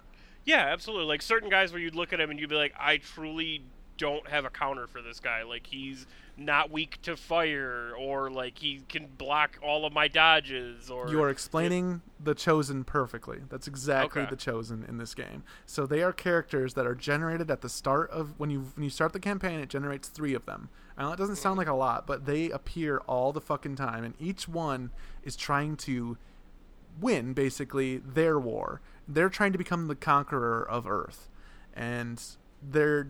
[0.46, 1.06] Yeah, absolutely.
[1.08, 3.64] Like certain guys where you'd look at him and you'd be like, I truly
[3.98, 5.44] don't have a counter for this guy.
[5.44, 6.06] Like he's
[6.40, 11.22] not weak to fire, or like he can block all of my dodges, or You
[11.22, 13.40] are explaining the chosen perfectly.
[13.50, 14.30] That's exactly Okay.
[14.30, 15.44] the chosen in this game.
[15.66, 18.90] So they are characters that are generated at the start of when you when you
[18.90, 19.60] start the campaign.
[19.60, 20.70] It generates three of them.
[20.98, 24.04] I know it doesn't sound like a lot, but they appear all the fucking time,
[24.04, 24.92] and each one
[25.24, 26.18] is trying to
[27.00, 28.82] win basically their war.
[29.08, 31.30] They're trying to become the conqueror of Earth,
[31.74, 32.22] and
[32.62, 33.08] they're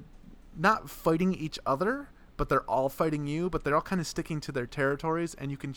[0.56, 3.49] not fighting each other, but they're all fighting you.
[3.49, 5.75] But they're all kind of sticking to their territories, and you can,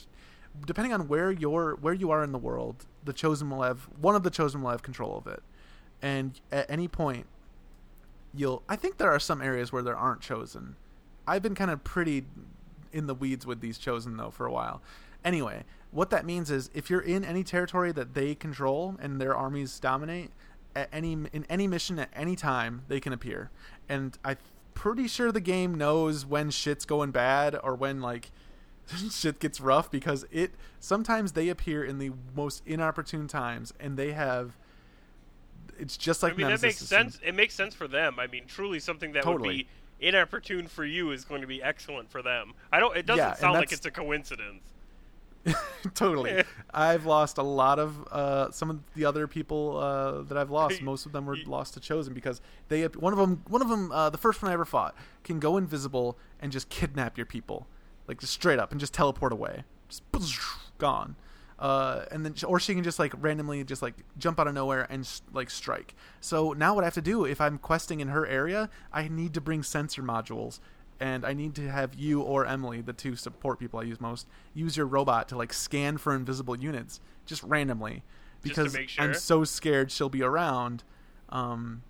[0.65, 4.15] depending on where you're where you are in the world, the chosen will have one
[4.15, 5.43] of the chosen will have control of it,
[6.01, 7.27] and at any point,
[8.33, 8.63] you'll.
[8.69, 10.77] I think there are some areas where there aren't chosen.
[11.27, 12.25] I've been kind of pretty
[12.93, 14.81] in the weeds with these chosen though for a while.
[15.25, 19.35] Anyway, what that means is if you're in any territory that they control and their
[19.35, 20.31] armies dominate,
[20.75, 23.51] at any in any mission at any time they can appear.
[23.89, 24.37] And I'm
[24.75, 28.31] pretty sure the game knows when shit's going bad or when like
[29.11, 34.13] shit gets rough because it sometimes they appear in the most inopportune times and they
[34.13, 34.57] have
[35.79, 37.19] it's just like I mean, that makes sense.
[37.25, 38.19] It makes sense for them.
[38.21, 39.49] I mean, truly something that Totally.
[39.49, 39.67] would be
[40.07, 42.53] inopportune for you is going to be excellent for them.
[42.71, 42.97] I don't.
[42.97, 44.63] It doesn't Yeah, sound like it's a coincidence.
[45.95, 46.45] totally.
[46.73, 50.83] I've lost a lot of uh, some of the other people uh, that I've lost.
[50.83, 53.91] Most of them were lost to chosen because they one of them one of them
[53.93, 57.67] uh, the first one I ever fought can go invisible and just kidnap your people
[58.07, 60.03] like just straight up and just teleport away, just
[60.79, 61.17] gone.
[61.59, 64.87] Uh, and then or she can just like randomly just like jump out of nowhere
[64.91, 65.95] and like strike.
[66.21, 69.33] So now what I have to do if I'm questing in her area, I need
[69.35, 70.59] to bring sensor modules
[71.03, 74.29] and I need to have you or Emily, the two support people I use most,
[74.55, 78.05] use your robot to like scan for invisible units just randomly
[78.45, 79.05] Just because make sure?
[79.05, 80.85] I'm so scared she'll be around.
[81.29, 81.83] Um,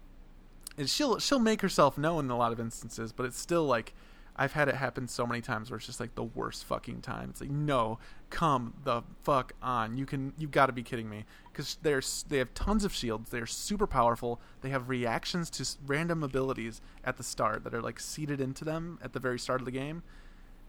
[0.78, 3.92] and she'll she'll make herself known in a lot of instances, but it's still like
[4.34, 7.30] I've had it happen so many times where it's just like the worst fucking time.
[7.30, 7.98] It's like no,
[8.30, 9.96] come the fuck on.
[9.98, 13.30] You can you've got to be kidding me because they're they have tons of shields.
[13.30, 14.40] They're super powerful.
[14.62, 18.98] They have reactions to random abilities at the start that are like seeded into them
[19.02, 20.02] at the very start of the game.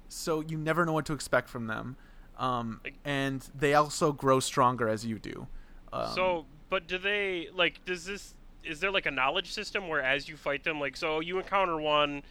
[0.09, 1.95] So you never know what to expect from them.
[2.37, 5.47] Um, and they also grow stronger as you do.
[5.91, 7.83] Um, so, but do they like?
[7.85, 8.33] Does this?
[8.63, 11.79] Is there like a knowledge system where as you fight them, like so you encounter
[11.79, 12.23] one,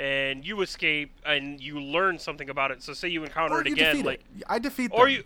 [0.00, 2.82] and you escape, and you learn something about it.
[2.82, 4.44] So say you encounter or it you again, like it.
[4.48, 5.14] I defeat or them.
[5.16, 5.24] you.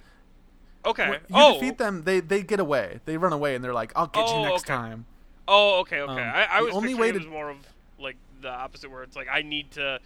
[0.84, 1.08] Okay.
[1.08, 1.54] When you oh.
[1.54, 3.00] defeat them, they they get away.
[3.04, 4.74] They run away, and they're like, "I'll get Oh, you next okay.
[4.74, 5.06] time."
[5.46, 6.12] Oh, okay, okay.
[6.12, 7.58] Um, I, I was only way it to- was more of
[8.00, 10.00] like the opposite, where it's like I need to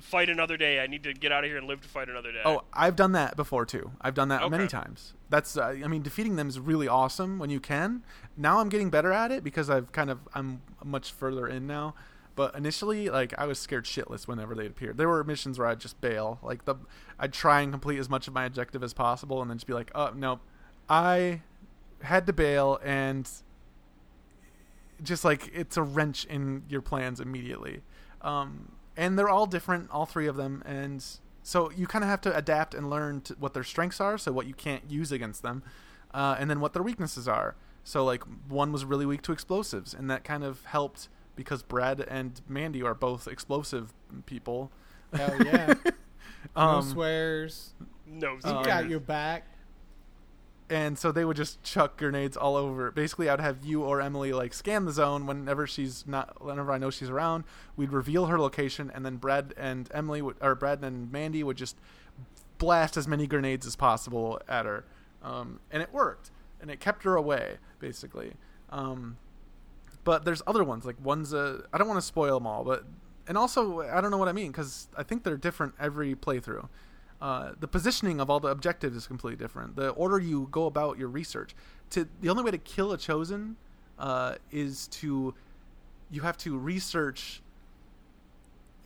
[0.00, 0.80] fight another day.
[0.80, 2.42] I need to get out of here and live to fight another day.
[2.44, 3.90] Oh, I've done that before too.
[4.00, 5.14] I've done that many times.
[5.30, 8.04] That's uh, I mean, defeating them is really awesome when you can.
[8.36, 11.94] Now I'm getting better at it because I've kind of I'm much further in now.
[12.34, 14.96] But initially, like I was scared shitless whenever they appeared.
[14.96, 16.38] There were missions where I'd just bail.
[16.42, 16.76] Like the
[17.18, 19.74] I'd try and complete as much of my objective as possible, and then just be
[19.74, 20.40] like, "Oh no,
[20.88, 21.42] I
[22.02, 23.28] had to bail," and
[25.02, 27.82] just like it's a wrench in your plans immediately.
[28.22, 31.04] Um, and they're all different, all three of them, and
[31.42, 34.46] so you kind of have to adapt and learn what their strengths are, so what
[34.46, 35.62] you can't use against them,
[36.14, 37.56] uh, and then what their weaknesses are.
[37.84, 42.00] So like one was really weak to explosives, and that kind of helped because Brad
[42.00, 43.92] and Mandy are both explosive
[44.26, 44.70] people.
[45.14, 45.74] Hell yeah.
[46.56, 47.74] no Um, swears.
[48.06, 49.46] no, We um, got your back.
[50.70, 52.90] and so they would just chuck grenades all over.
[52.90, 56.78] Basically, I'd have you or Emily like scan the zone whenever she's not, whenever I
[56.78, 57.44] know she's around.
[57.76, 61.56] We'd reveal her location, and then Brad and Emily would, or Brad and Mandy would
[61.56, 61.76] just
[62.58, 64.84] blast as many grenades as possible at her,
[65.22, 68.34] um, and it worked, and it kept her away basically.
[68.70, 69.16] Um,
[70.04, 72.84] but there's other ones like one's I don't want to spoil them all, but
[73.26, 76.68] and also I don't know what I mean because I think they're different every playthrough.
[77.20, 79.76] Uh, the positioning of all the objectives is completely different.
[79.76, 81.54] The order you go about your research.
[81.90, 83.56] To the only way to kill a chosen
[83.98, 85.34] uh, is to
[86.10, 87.40] you have to research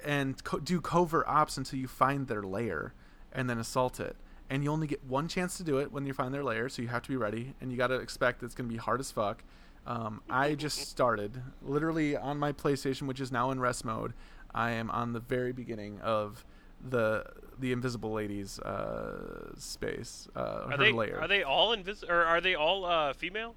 [0.05, 2.93] and co- do covert ops until you find their lair
[3.33, 4.17] and then assault it.
[4.49, 6.83] And you only get one chance to do it when you find their lair, so
[6.83, 9.01] you have to be ready and you got to expect it's going to be hard
[9.01, 9.43] as fuck.
[9.87, 14.15] Um, I just started literally on my PlayStation, which is now in rest mode.
[14.53, 16.45] I am on the very beginning of
[16.87, 17.25] the
[17.59, 21.21] the Invisible Lady's uh, space, uh, are her they lair.
[21.21, 23.55] are they all invis or are they all uh, female?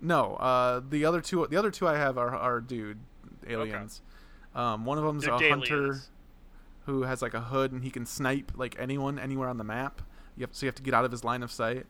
[0.00, 2.98] No, uh, the other two the other two I have are are dude
[3.46, 4.02] aliens.
[4.54, 6.00] Um, one of them's They're a hunter
[6.86, 10.02] who has like a hood and he can snipe like anyone anywhere on the map.
[10.36, 11.86] You have so you have to get out of his line of sight.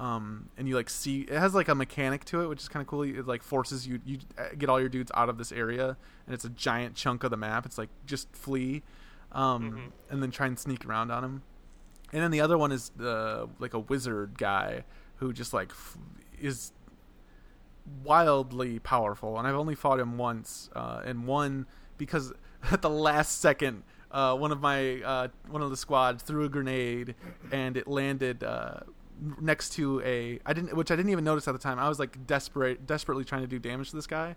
[0.00, 2.80] Um, and you like see it has like a mechanic to it, which is kind
[2.80, 3.02] of cool.
[3.02, 6.34] It like forces you you uh, get all your dudes out of this area, and
[6.34, 7.66] it's a giant chunk of the map.
[7.66, 8.82] It's like just flee,
[9.32, 9.92] um, Mhm.
[10.10, 11.42] and then try and sneak around on him.
[12.14, 14.84] And then the other one is the like a wizard guy
[15.16, 15.98] who just like f-
[16.40, 16.72] is
[18.04, 21.66] wildly powerful, and I've only fought him once, uh, and one
[21.98, 22.32] because
[22.70, 26.48] at the last second, uh, one of my uh, one of the squad threw a
[26.48, 27.14] grenade,
[27.52, 28.80] and it landed uh,
[29.40, 31.78] next to a I didn't which I didn't even notice at the time.
[31.78, 34.36] I was like desperate, desperately trying to do damage to this guy,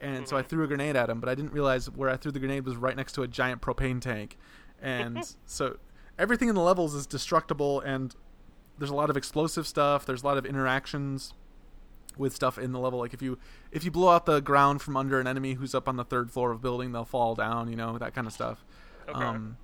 [0.00, 0.46] and so I Mhm.
[0.48, 2.76] threw a grenade at him, but I didn't realize where I threw the grenade was
[2.76, 4.36] right next to a giant propane tank,
[4.80, 5.76] and so
[6.18, 8.14] everything in the levels is destructible and
[8.78, 11.32] there's a lot of explosive stuff there's a lot of interactions
[12.16, 13.36] with stuff in the level like if you
[13.72, 16.30] if you blow out the ground from under an enemy who's up on the third
[16.30, 18.64] floor of a building they'll fall down you know that kind of stuff
[19.08, 19.24] Okay.
[19.24, 19.56] um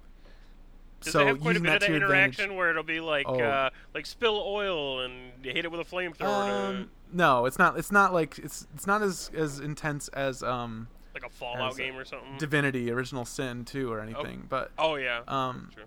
[1.00, 2.82] Does so it have quite a bit of that to your advantage- interaction where it'll
[2.82, 3.40] be like Oh.
[3.40, 7.78] uh, like spill oil and you hit it with a flamethrower, um, no it's not
[7.78, 11.96] it's not like it's it's not as as intense as um like a Fallout game
[11.96, 12.36] or something.
[12.38, 15.22] divinity original sin 2 or anything but oh yeah.
[15.26, 15.84] um True.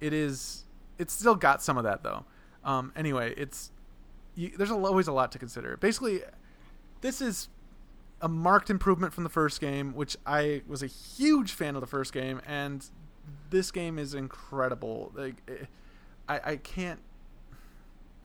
[0.00, 0.64] it is
[0.98, 2.24] it's still got some of that though
[2.64, 3.70] um anyway it's
[4.34, 6.22] you, there's always a lot to consider basically
[7.00, 7.48] this is
[8.20, 11.86] a marked improvement from the first game, which I was a huge fan of the
[11.86, 12.88] first game, and
[13.50, 15.12] this game is incredible.
[15.14, 15.66] Like, eh,
[16.28, 17.00] I I can't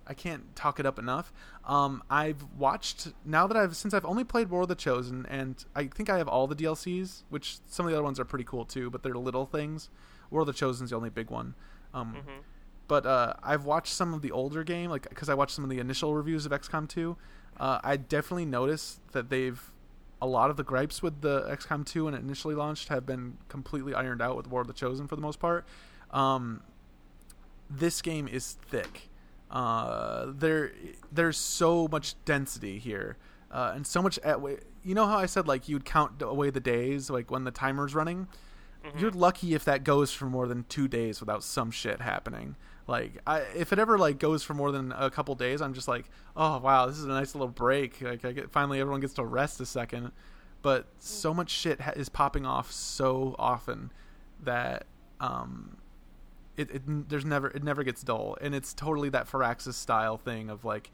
[0.08, 1.32] I can't talk it up enough.
[1.66, 5.64] Um, I've watched now that I've since I've only played War of the Chosen, and
[5.76, 8.46] I think I have all the DLCs, which some of the other ones are pretty
[8.46, 9.90] cool too, but they're little things.
[10.32, 11.54] War of the Chosen's the only big one.
[11.94, 12.44] Um, Mhm.
[12.88, 15.70] But uh, I've watched some of the older game, like because I watched some of
[15.70, 17.16] the initial reviews of XCOM 2.
[17.60, 19.72] Uh, I definitely noticed that they've
[20.22, 23.38] a lot of the gripes with the XCOM 2 when it initially launched have been
[23.48, 25.66] completely ironed out with War of the Chosen for the most part.
[26.12, 26.62] Um,
[27.70, 29.10] this game is thick.
[29.50, 30.72] Uh, there,
[31.12, 33.18] there's so much density here,
[33.52, 34.20] uh, and so much.
[34.20, 34.40] At,
[34.84, 37.96] you know how I said like you'd count away the days, like when the timer's
[37.96, 38.28] running.
[38.98, 42.56] You're lucky if that goes for more than two days without some shit happening.
[42.89, 45.88] Like, I, if it ever like goes for more than a couple days, I'm just
[45.88, 48.02] like, oh wow, this is a nice little break.
[48.02, 50.12] Like, I get finally everyone gets to rest a second.
[50.63, 53.91] But so much shit ha- is popping off so often
[54.43, 54.88] that
[55.19, 55.78] um,
[56.58, 60.49] it, it there's never it never gets dull, and it's totally that Firaxis style thing
[60.49, 60.89] of like,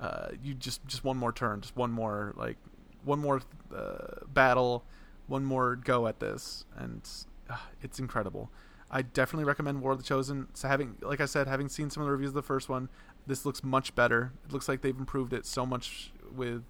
[0.00, 2.58] uh, you just just one more turn, just one more like
[3.04, 3.40] one more
[3.74, 4.84] uh, battle,
[5.28, 7.08] one more go at this, and
[7.48, 8.50] uh, it's incredible.
[8.94, 10.48] I definitely recommend War of the Chosen.
[10.54, 12.88] So having, like I said, having seen some of the reviews of the first one,
[13.26, 14.32] this looks much better.
[14.44, 16.62] It looks like they've improved it so much with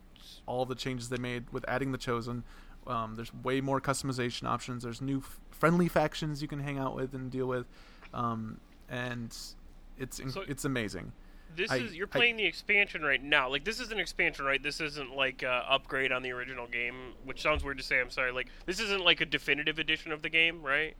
[0.47, 2.45] all the changes they made with adding the Chosen.
[2.87, 4.83] Um, there's way more customization options.
[4.85, 7.67] There's new f- friendly factions you can hang out with and deal with,
[8.15, 9.37] um, and
[9.99, 11.13] it's inc- So- it's amazing.
[11.55, 13.49] This I- is you're I- playing the expansion right now.
[13.49, 14.63] Like this is an expansion, right?
[14.63, 18.01] This isn't like a upgrade on the original game, which sounds weird to say.
[18.01, 18.33] I'm sorry.
[18.33, 20.97] Like this isn't like a definitive edition of the game, right?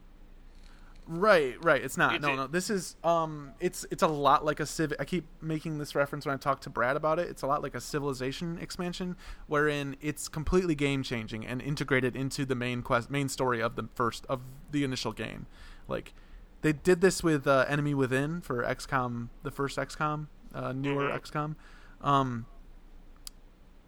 [1.05, 1.83] Right, right.
[1.83, 2.21] It's not.
[2.21, 2.47] No, it- no.
[2.47, 6.25] This is um it's it's a lot like a civ I keep making this reference
[6.25, 7.27] when I talk to Brad about it.
[7.29, 9.15] It's a lot like a civilization expansion
[9.47, 13.89] wherein it's completely game changing and integrated into the main quest main story of the
[13.95, 15.45] first of the initial game.
[15.87, 16.13] Like
[16.61, 21.19] they did this with uh, Enemy Within for XCOM, the first XCOM, uh, newer Mhm.
[21.21, 21.55] XCOM.
[22.01, 22.45] Um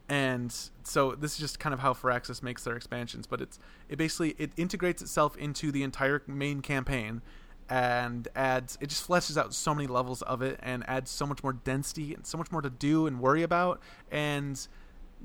[0.08, 3.98] and so this is just kind of how Firaxis makes their expansions, but it's it
[3.98, 7.22] basically it integrates itself into the entire main campaign
[7.68, 11.42] and adds it just fleshes out so many levels of it and adds so much
[11.42, 14.68] more density and so much more to do and worry about and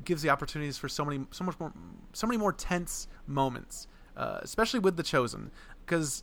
[0.05, 1.73] gives the opportunities for so many so much more
[2.13, 5.51] so many more tense moments, uh, especially with the chosen.
[5.85, 6.23] Because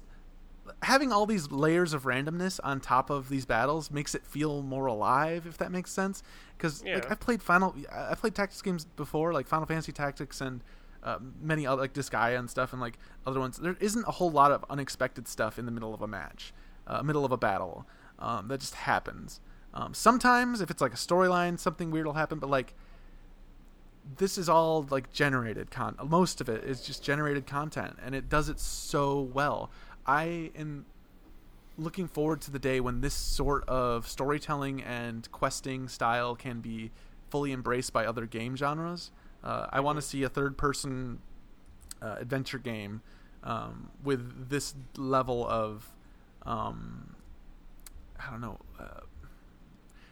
[0.84, 4.86] having all these layers of randomness on top of these battles makes it feel more
[4.86, 6.24] alive if that makes sense.
[6.58, 10.64] Because like i've played final i've played tactics games before like final fantasy tactics and
[11.04, 13.58] uh, many other like disgaea and stuff and like other ones.
[13.58, 16.54] There isn't a whole lot of unexpected stuff in the middle of a match
[16.88, 17.88] uh, middle of a battle
[18.20, 19.40] um, that just happens.
[19.74, 22.74] Um, sometimes if it's like a storyline something weird will happen but like
[24.18, 28.30] this is all like generated con most of it is just generated content and it
[28.30, 29.70] does it so well
[30.08, 30.86] i am
[31.78, 36.92] looking forward to the day when this sort of storytelling and questing style can be
[37.30, 39.12] fully embraced by other game genres
[39.44, 41.20] uh, i want to see a third person
[42.02, 43.02] uh, adventure game
[43.44, 45.92] um, with this level of
[46.46, 47.16] um,
[48.20, 49.02] i don't know uh,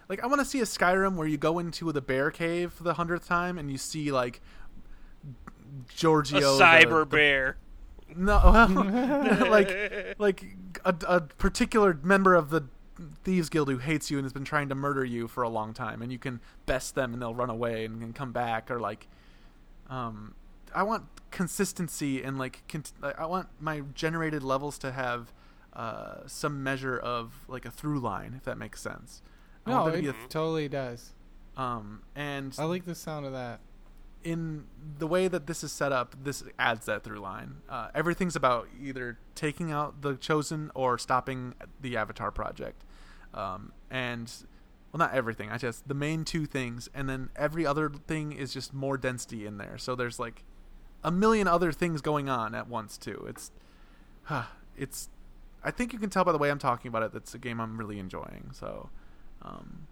[0.08, 2.84] like I want to see a Skyrim where you go into the bear cave for
[2.84, 4.40] the hundredth time and you see like
[5.90, 7.58] Giorgio, a the- cyber the- bear.
[8.15, 10.44] No, well, like like
[10.84, 12.65] a, a particular member of the
[13.24, 15.74] thieves guild who hates you and has been trying to murder you for a long
[15.74, 18.80] time, and you can best them and they'll run away and, and come back, or
[18.80, 19.08] like,
[19.89, 20.34] um,
[20.74, 25.34] I want consistency and like cont- I want my generated levels to have
[25.74, 29.22] uh, some measure of like a through line, if that makes sense.
[29.65, 31.12] I No, it th- totally does.
[31.58, 33.60] um, and I like the sound of that.
[34.26, 34.66] In
[34.98, 37.58] the way that this is set up, this adds that through line.
[37.70, 42.84] Uh, everything's about either taking out the chosen or stopping the Avatar project,
[43.36, 44.34] um, and
[44.92, 45.52] well, not everything.
[45.52, 49.46] I just the main two things, and then every other thing is just more density
[49.46, 49.78] in there.
[49.78, 50.43] So there's like
[51.04, 53.26] a million other things going on at once too.
[53.30, 53.52] It's,
[54.76, 55.10] it's.
[55.64, 57.14] I think you can tell by the way I'm talking about it.
[57.14, 58.49] That's a game I'm really enjoying.
[58.54, 58.89] So,
[59.43, 59.86] um,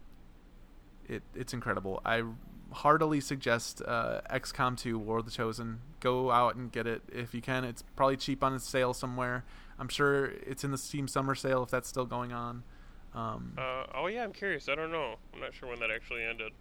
[1.07, 2.01] it it's incredible.
[2.03, 2.23] I
[2.73, 5.79] heartily suggest uh, XCOM 2 War of the Chosen.
[5.99, 7.63] Go out and get it if you can.
[7.63, 9.45] It's probably cheap on sale somewhere.
[9.79, 12.63] I'm sure it's in the Steam Summer Sale if that's still going on.
[13.15, 14.67] Um, Uh, oh yeah, I'm curious.
[14.69, 15.15] I don't know.
[15.33, 16.51] I'm not sure when that actually ended,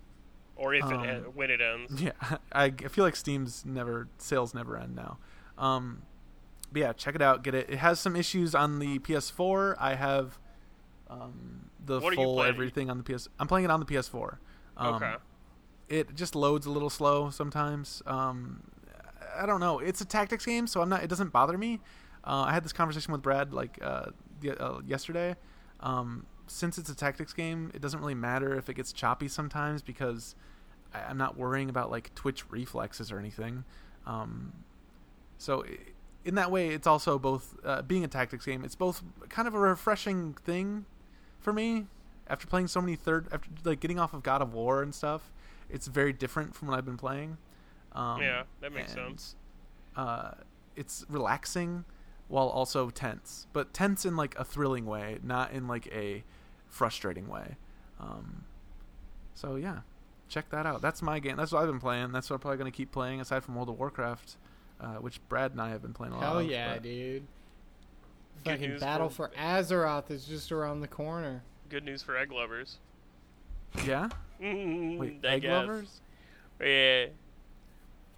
[0.56, 2.00] or if Um, it en- when it ends.
[2.02, 2.12] yeah,
[2.52, 5.18] I, I feel like Steam's never sales never end now.
[5.58, 6.02] Um,
[6.70, 7.42] but yeah, check it out.
[7.42, 7.68] Get it.
[7.70, 9.76] It has some issues on the PS4.
[9.78, 10.38] I have
[11.10, 13.28] um, the What full everything on the PS.
[13.38, 14.36] I'm playing it on the PS4.
[14.76, 15.14] Um, okay.
[15.88, 18.02] It just loads a little slow sometimes.
[18.06, 18.62] Um,
[19.36, 19.78] I don't know.
[19.78, 21.02] It's a tactics game, so I'm not.
[21.02, 21.80] It doesn't bother me.
[22.24, 24.06] Uh, I had this conversation with Brad like uh,
[24.58, 25.36] uh, yesterday.
[25.80, 29.82] Um, since it's a tactics game, it doesn't really matter if it gets choppy sometimes
[29.82, 30.34] because
[30.94, 33.64] I, am not worrying about like twitch reflexes or anything.
[34.06, 34.52] Um,
[35.38, 35.64] so
[36.24, 38.64] in that way, it's also both uh, being a tactics game.
[38.64, 40.84] It's both kind of a refreshing thing
[41.40, 41.86] for me
[42.28, 45.30] after playing so many third after like getting off of God of War and stuff.
[45.72, 47.38] It's very different from what I've been playing.
[47.92, 49.36] Um, yeah, that makes and, sense.
[49.96, 50.32] Uh,
[50.76, 51.84] it's relaxing
[52.28, 56.24] while also tense, but tense in like a thrilling way, not in like a
[56.68, 57.56] frustrating way.
[58.00, 58.44] Um,
[59.34, 59.80] so yeah,
[60.28, 60.80] check that out.
[60.80, 61.36] That's my game.
[61.36, 62.12] That's what I've been playing.
[62.12, 64.36] That's what I'm probably going to keep playing aside from World of Warcraft,
[64.80, 66.24] uh, which Brad and I have been playing a lot.
[66.24, 66.82] Hell of, yeah, but...
[66.82, 67.26] dude!
[68.44, 69.28] Fucking Battle for...
[69.28, 71.42] for Azeroth is just around the corner.
[71.68, 72.78] Good news for egg lovers.
[73.86, 74.08] Yeah.
[74.40, 75.50] Wait, egg guess.
[75.50, 76.00] lovers?
[76.60, 77.06] Yeah.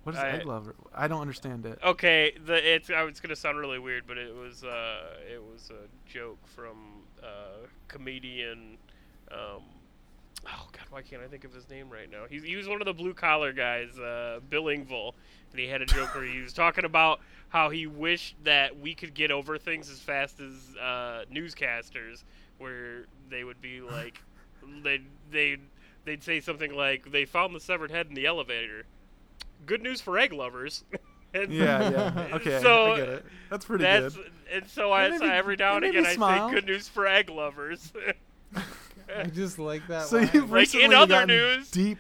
[0.05, 0.75] What is I, egg lover?
[0.95, 1.79] I don't understand it.
[1.83, 5.71] Okay, the it's I was gonna sound really weird, but it was uh it was
[5.71, 8.77] a joke from uh comedian
[9.33, 9.63] um
[10.47, 12.25] oh god why can't I think of his name right now?
[12.29, 15.13] He's he was one of the blue collar guys, uh Bill Engvall,
[15.53, 18.95] and he had a joke where he was talking about how he wished that we
[18.95, 22.25] could get over things as fast as uh newscasters,
[22.59, 24.21] where they would be like
[24.83, 25.01] they
[25.31, 25.57] they
[26.05, 28.85] they'd say something like they found the severed head in the elevator
[29.67, 30.85] good news for egg lovers.
[31.35, 32.37] and yeah, yeah.
[32.37, 33.27] Okay, so I get it.
[33.51, 34.33] That's pretty that's, good.
[34.53, 37.93] And so I, so every now and again I say good news for egg lovers.
[39.17, 40.07] I just like that.
[40.07, 40.31] So line.
[40.33, 41.99] you've like recently in other gotten news, deep.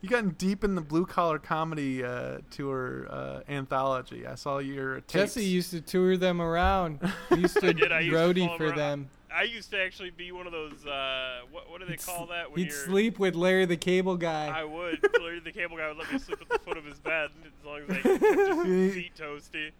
[0.00, 4.26] you gotten deep in the blue collar comedy uh, tour uh, anthology.
[4.26, 5.34] I saw your tapes.
[5.34, 7.00] Jesse used to tour them around.
[7.30, 9.08] He used to did, roadie for them.
[9.36, 10.86] I used to actually be one of those.
[10.86, 12.50] Uh, what, what do they call that?
[12.50, 14.46] When he'd sleep with Larry the Cable Guy.
[14.46, 15.06] I would.
[15.20, 17.66] Larry the Cable Guy would let me sleep at the foot of his bed as
[17.66, 18.62] long as I could just
[18.94, 19.72] feet toasty.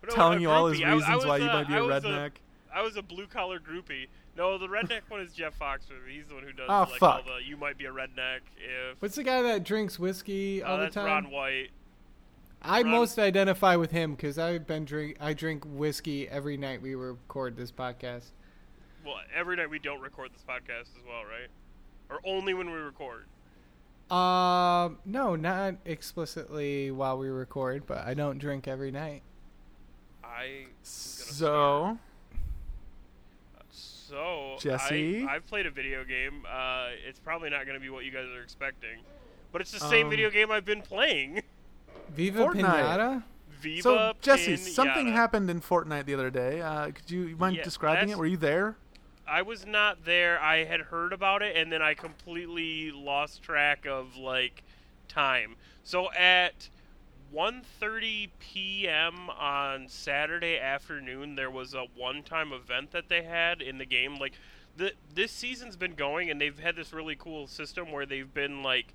[0.00, 2.30] But Telling no, you all his reasons I, I why you might be a redneck.
[2.72, 4.06] A, I was a blue collar groupie.
[4.36, 6.12] No, the redneck one is Jeff Foxworthy.
[6.12, 7.26] He's the one who does oh, like fuck.
[7.26, 9.00] all the "you might be a redneck" if.
[9.00, 11.06] What's the guy that drinks whiskey all uh, the time?
[11.06, 11.70] Ron White.
[12.62, 12.92] I Ron...
[12.92, 15.16] most identify with him because I've been drink.
[15.20, 18.30] I drink whiskey every night we record this podcast.
[19.04, 21.48] Well, every night we don't record this podcast as well, right?
[22.10, 23.24] Or only when we record?
[24.10, 29.22] Um, no, not explicitly while we record, but I don't drink every night.
[30.24, 31.98] I so.
[33.70, 36.44] So Jesse, I, have played a video game.
[36.50, 38.98] Uh, it's probably not going to be what you guys are expecting,
[39.52, 41.42] but it's the same um, video game I've been playing.
[42.10, 42.64] Viva Fortnite.
[42.64, 43.22] Pinata.
[43.60, 44.74] Viva so Jesse, Pinata.
[44.74, 46.60] something happened in Fortnite the other day.
[46.60, 48.18] Uh, could you, you mind yeah, describing it?
[48.18, 48.76] Were you there?
[49.26, 50.40] I was not there.
[50.40, 54.62] I had heard about it, and then I completely lost track of like
[55.08, 55.56] time.
[55.84, 56.68] So at
[57.32, 59.30] 1:30 p.m.
[59.30, 64.16] on Saturday afternoon, there was a one-time event that they had in the game.
[64.16, 64.34] Like
[64.76, 68.62] the this season's been going, and they've had this really cool system where they've been
[68.62, 68.94] like,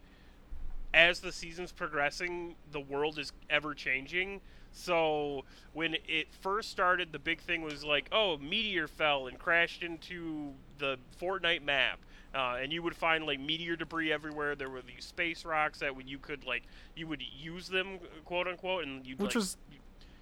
[0.93, 4.41] as the season's progressing, the world is ever changing.
[4.75, 9.83] So when it first started, the big thing was like, oh, meteor fell and crashed
[9.83, 11.99] into the Fortnite map.
[12.35, 14.55] Uh, and you would find like meteor debris everywhere.
[14.55, 16.63] There were these space rocks that when you could like
[16.93, 19.57] you would use them, quote unquote, and you which like, was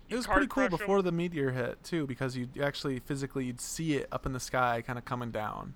[0.07, 1.05] it was pretty cool before them.
[1.05, 4.83] the meteor hit too, because you actually physically you'd see it up in the sky,
[4.85, 5.73] kind of coming down.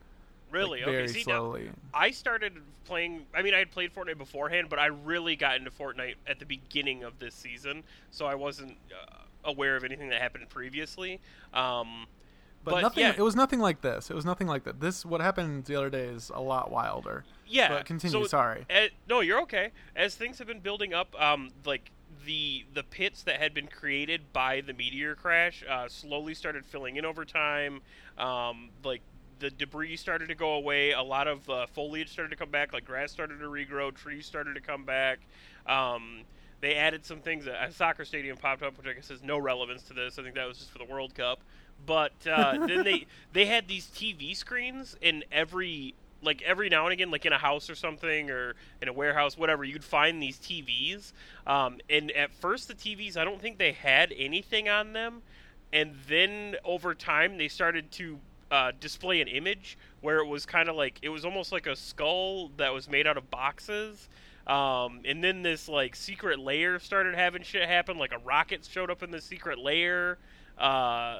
[0.51, 0.79] Really?
[0.79, 1.13] Like, very okay.
[1.13, 1.65] See, slowly.
[1.65, 2.53] Now, I started
[2.85, 3.25] playing.
[3.35, 6.45] I mean, I had played Fortnite beforehand, but I really got into Fortnite at the
[6.45, 11.19] beginning of this season, so I wasn't uh, aware of anything that happened previously.
[11.53, 12.07] Um,
[12.63, 13.03] but, but, nothing.
[13.03, 13.13] Yeah.
[13.17, 14.09] It was nothing like this.
[14.09, 14.79] It was nothing like that.
[14.79, 17.23] This what happened the other day is a lot wilder.
[17.47, 17.69] Yeah.
[17.69, 18.23] But continue.
[18.23, 18.65] So, sorry.
[19.07, 19.71] No, you're okay.
[19.95, 21.91] As things have been building up, um, like
[22.25, 26.97] the the pits that had been created by the meteor crash uh, slowly started filling
[26.97, 27.81] in over time.
[28.17, 29.01] Um, like
[29.39, 30.91] the debris started to go away.
[30.91, 34.25] A lot of uh, foliage started to come back, like grass started to regrow, trees
[34.25, 35.19] started to come back.
[35.67, 36.21] Um,
[36.61, 37.47] they added some things.
[37.47, 40.17] A soccer stadium popped up, which I guess has no relevance to this.
[40.17, 41.39] I think that was just for the World Cup.
[41.85, 46.93] But uh, then they they had these TV screens in every like every now and
[46.93, 50.37] again, like in a house or something, or in a warehouse, whatever, you'd find these
[50.37, 51.13] TVs.
[51.45, 55.21] Um, and at first, the TVs, I don't think they had anything on them.
[55.71, 58.19] And then over time, they started to
[58.51, 61.75] uh, display an image where it was kind of like it was almost like a
[61.75, 64.07] skull that was made out of boxes.
[64.45, 67.97] Um, and then this like secret layer started having shit happen.
[67.97, 70.17] Like a rocket showed up in the secret layer.
[70.57, 71.19] Uh,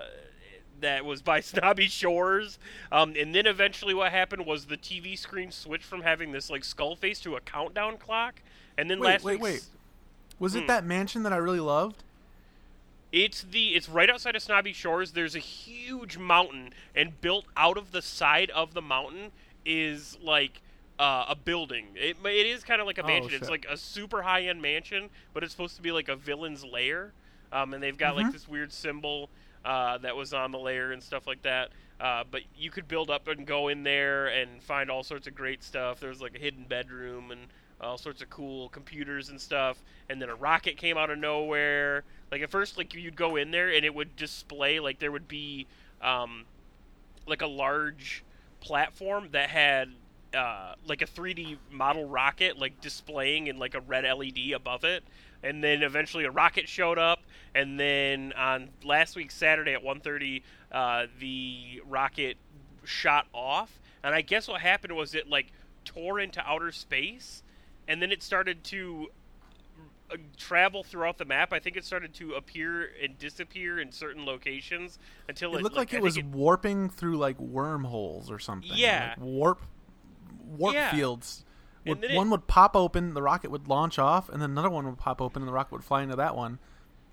[0.80, 2.60] that was by Snobby Shores.
[2.92, 6.64] Um, and then eventually, what happened was the TV screen switched from having this like
[6.64, 8.42] skull face to a countdown clock.
[8.78, 9.66] And then Wait, last wait, wait.
[10.40, 10.60] Was Hmm.
[10.60, 12.04] it that mansion that I really loved?
[13.12, 15.14] It's the it's right outside of Snobby Shores.
[15.14, 19.32] There's a huge mountain, and built out of the side of the mountain
[19.66, 20.62] is like
[21.00, 21.88] uh, a building.
[21.96, 23.38] It it is kind of like a Oh, mansion.
[23.38, 26.66] It's like a super high end mansion, but it's supposed to be like a villain's
[26.66, 27.14] lair.
[27.52, 28.32] Um, and they've got like Mhm.
[28.32, 29.30] this weird symbol
[29.64, 31.70] uh, that was on the lair and stuff like that.
[32.00, 35.34] Uh, but you could build up and go in there and find all sorts of
[35.36, 36.00] great stuff.
[36.00, 37.48] There's like a hidden bedroom and
[37.82, 39.82] all sorts of cool computers and stuff.
[40.10, 42.04] And then a rocket came out of nowhere.
[42.32, 45.28] Like at first, like you'd go in there and it would display like there would
[45.28, 45.68] be
[46.02, 46.46] um,
[47.26, 48.24] like a large
[48.60, 49.90] platform that had
[50.34, 55.04] uh, like a 3D model rocket like displaying in like a red LED above it.
[55.44, 57.20] And then eventually a rocket showed up,
[57.54, 62.38] and then on last week Saturday at 1:30, uh, the rocket
[62.84, 63.80] shot off.
[64.04, 65.52] And I guess what happened was it like
[65.86, 67.44] tore into outer space,
[67.88, 69.08] and then it started to
[70.12, 71.52] uh, travel throughout the map.
[71.54, 75.76] I think it started to appear and disappear in certain locations until It it, looked
[75.76, 78.72] like, I it was warping through like wormholes or something.
[78.74, 79.16] Yeah.
[79.18, 79.62] like warp
[80.46, 80.92] warp Yeah.
[80.92, 81.44] fields.
[81.86, 84.70] Would, then it- one would pop open, the rocket would launch off, and then another
[84.70, 86.60] one would pop open, and the rocket would fly into that one,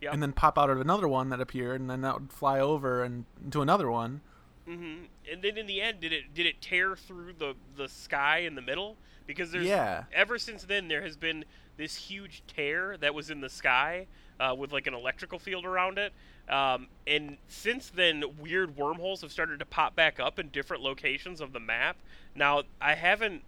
[0.01, 0.13] Yep.
[0.15, 3.03] and then pop out of another one that appeared, and then that would fly over
[3.05, 4.21] and into another one.
[4.67, 8.39] hmm And then in the end, did it did it tear through the the sky
[8.39, 8.97] in the middle?
[9.27, 10.05] Because there's Yeah.
[10.13, 11.45] ever since then there has been
[11.77, 14.07] this huge tear that was in the sky
[14.39, 16.13] uh, with like an electrical field around it.
[16.49, 21.41] Um, and since then, weird wormholes have started to pop back up in different locations
[21.41, 21.97] of the map.
[22.35, 23.45] Now, I haven't.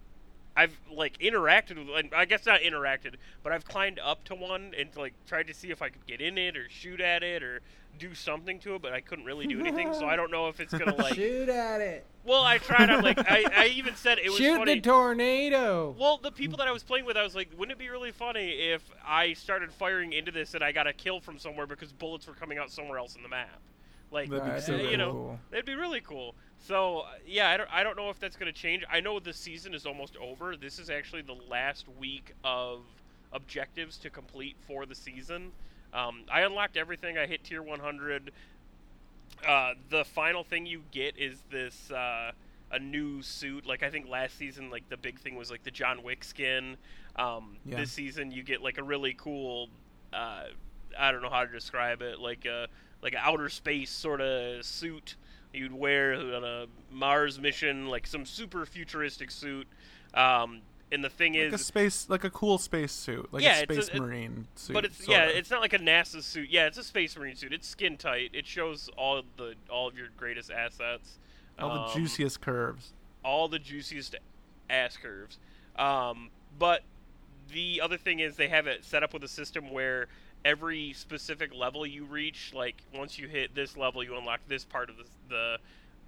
[0.58, 4.88] I've like interacted with, I guess not interacted, but I've climbed up to one and
[4.96, 7.60] like tried to see if I could get in it or shoot at it or
[7.98, 9.92] do something to it, but I couldn't really do anything.
[9.94, 11.14] so I don't know if it's gonna like.
[11.14, 12.04] Shoot at it.
[12.24, 12.90] Well, I tried.
[12.90, 14.74] I'm like, I, I even said it was Shoot funny.
[14.74, 15.94] the tornado.
[15.98, 18.10] well, the people that I was playing with, I was like, wouldn't it be really
[18.12, 21.92] funny if I started firing into this and I got a kill from somewhere because
[21.92, 23.60] bullets were coming out somewhere else in the map?
[24.10, 25.40] Like, That'd be That's so uh, you know, cool.
[25.50, 26.34] that'd be really cool.
[26.58, 28.82] So uh, yeah, I don't, I don't know if that's going to change.
[28.90, 30.56] I know the season is almost over.
[30.56, 32.80] This is actually the last week of
[33.32, 35.52] objectives to complete for the season.
[35.92, 37.18] Um, I unlocked everything.
[37.18, 38.32] I hit tier 100.
[39.46, 42.32] Uh, the final thing you get is this uh,
[42.70, 43.66] a new suit.
[43.66, 46.76] Like I think last season, like the big thing was like the John Wick skin.
[47.16, 47.78] Um, Yeah.
[47.78, 49.68] This season, you get like a really cool.
[50.12, 50.44] Uh,
[50.98, 52.18] I don't know how to describe it.
[52.20, 52.68] Like a
[53.02, 55.16] like an outer space sort of suit
[55.52, 59.66] you'd wear on a Mars mission, like some super futuristic suit.
[60.14, 60.60] Um,
[60.92, 63.62] and the thing is Like a space, like a cool space suit, like Yeah, a
[63.62, 64.72] it's a- space it- marine suit.
[64.74, 65.38] but it's yeah, sorta.
[65.38, 66.48] it's not like a NASA suit.
[66.50, 67.52] Yeah, it's a Space Marine suit.
[67.52, 68.30] It's skin tight.
[68.32, 71.18] It shows all the all of your greatest assets.
[71.58, 72.92] all the Um, juiciest curves.
[73.24, 74.14] all the juiciest
[74.70, 75.38] ass curves.
[75.76, 76.82] Um, but
[77.52, 80.06] the other thing is they have it set up with a system where
[80.44, 84.88] every specific level you reach, like once you hit this level, you unlock this part
[84.90, 85.58] of the the,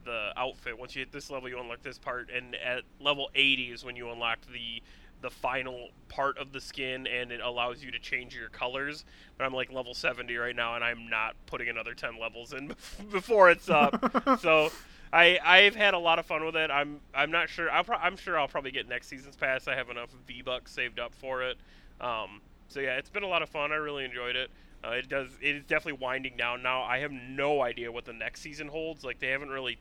[0.05, 0.79] the outfit.
[0.79, 3.97] Once you hit this level, you unlock this part, and at level 80 is when
[3.97, 4.83] you unlock the
[5.21, 9.05] the final part of the skin and it allows you to change your colors
[9.37, 12.73] but i'm like level 70 right now and i'm not putting another 10 levels in
[13.11, 14.71] before it's up so
[15.13, 16.71] I I've had a lot of fun with it.
[16.71, 17.71] I'm I'm not sure.
[17.71, 19.67] I'll pro- I'm sure I'll probably get next season's pass.
[19.67, 21.57] I have enough V bucks saved up for it.
[22.01, 23.73] Um, so yeah, it's been a lot of fun.
[23.73, 24.51] I really enjoyed it.
[24.85, 25.31] Uh, it does.
[25.41, 26.83] It is definitely winding down now.
[26.83, 29.05] I have no idea what the next season holds.
[29.05, 29.79] Like they haven't really.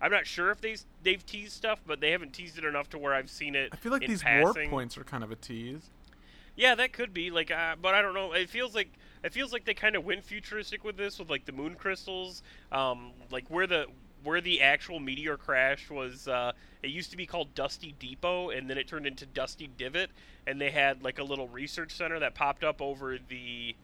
[0.00, 2.98] I'm not sure if they they've teased stuff, but they haven't teased it enough to
[2.98, 3.70] where I've seen it.
[3.72, 4.42] I feel like these passing.
[4.42, 5.90] warp points are kind of a tease.
[6.54, 8.32] Yeah, that could be like, uh, but I don't know.
[8.32, 8.90] It feels like
[9.22, 12.42] it feels like they kind of went futuristic with this, with like the moon crystals,
[12.72, 13.86] um, like where the
[14.22, 16.28] where the actual meteor crash was.
[16.28, 20.10] Uh, it used to be called Dusty Depot, and then it turned into Dusty Divot,
[20.46, 23.76] and they had like a little research center that popped up over the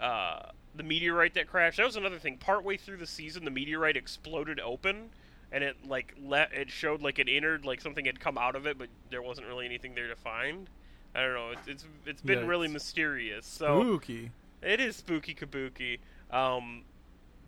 [0.00, 0.42] uh,
[0.74, 1.78] the meteorite that crashed.
[1.78, 2.36] That was another thing.
[2.36, 5.10] Partway through the season, the meteorite exploded open,
[5.52, 8.66] and it like let it showed like an innard, like something had come out of
[8.66, 10.68] it, but there wasn't really anything there to find.
[11.14, 11.50] I don't know.
[11.50, 12.72] It's it's, it's been really Yikes.
[12.72, 13.46] mysterious.
[13.46, 14.30] So Spooky.
[14.62, 15.98] it is spooky kabuki.
[16.30, 16.82] Um,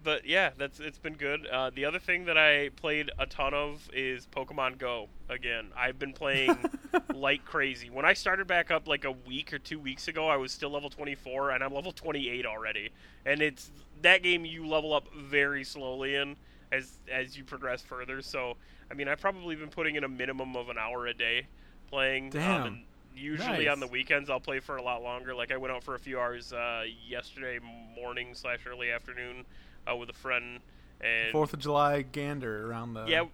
[0.02, 1.46] but yeah, that's it's been good.
[1.46, 5.08] Uh, the other thing that I played a ton of is Pokemon Go.
[5.28, 6.56] Again, I've been playing
[7.14, 7.90] like crazy.
[7.90, 10.70] When I started back up like a week or two weeks ago, I was still
[10.70, 12.90] level 24, and I'm level 28 already.
[13.26, 13.70] And it's
[14.00, 16.36] that game you level up very slowly in
[16.72, 18.22] as as you progress further.
[18.22, 18.56] So
[18.90, 21.46] I mean, I've probably been putting in a minimum of an hour a day
[21.88, 22.26] playing.
[22.26, 22.66] Um, Damn.
[22.66, 25.34] and usually on the weekends I'll play for a lot longer.
[25.34, 27.58] Like I went out for a few hours uh, yesterday
[27.94, 29.44] morning slash early afternoon
[29.90, 30.60] uh, with a friend,
[31.00, 33.24] and Fourth of July gander around the yeah,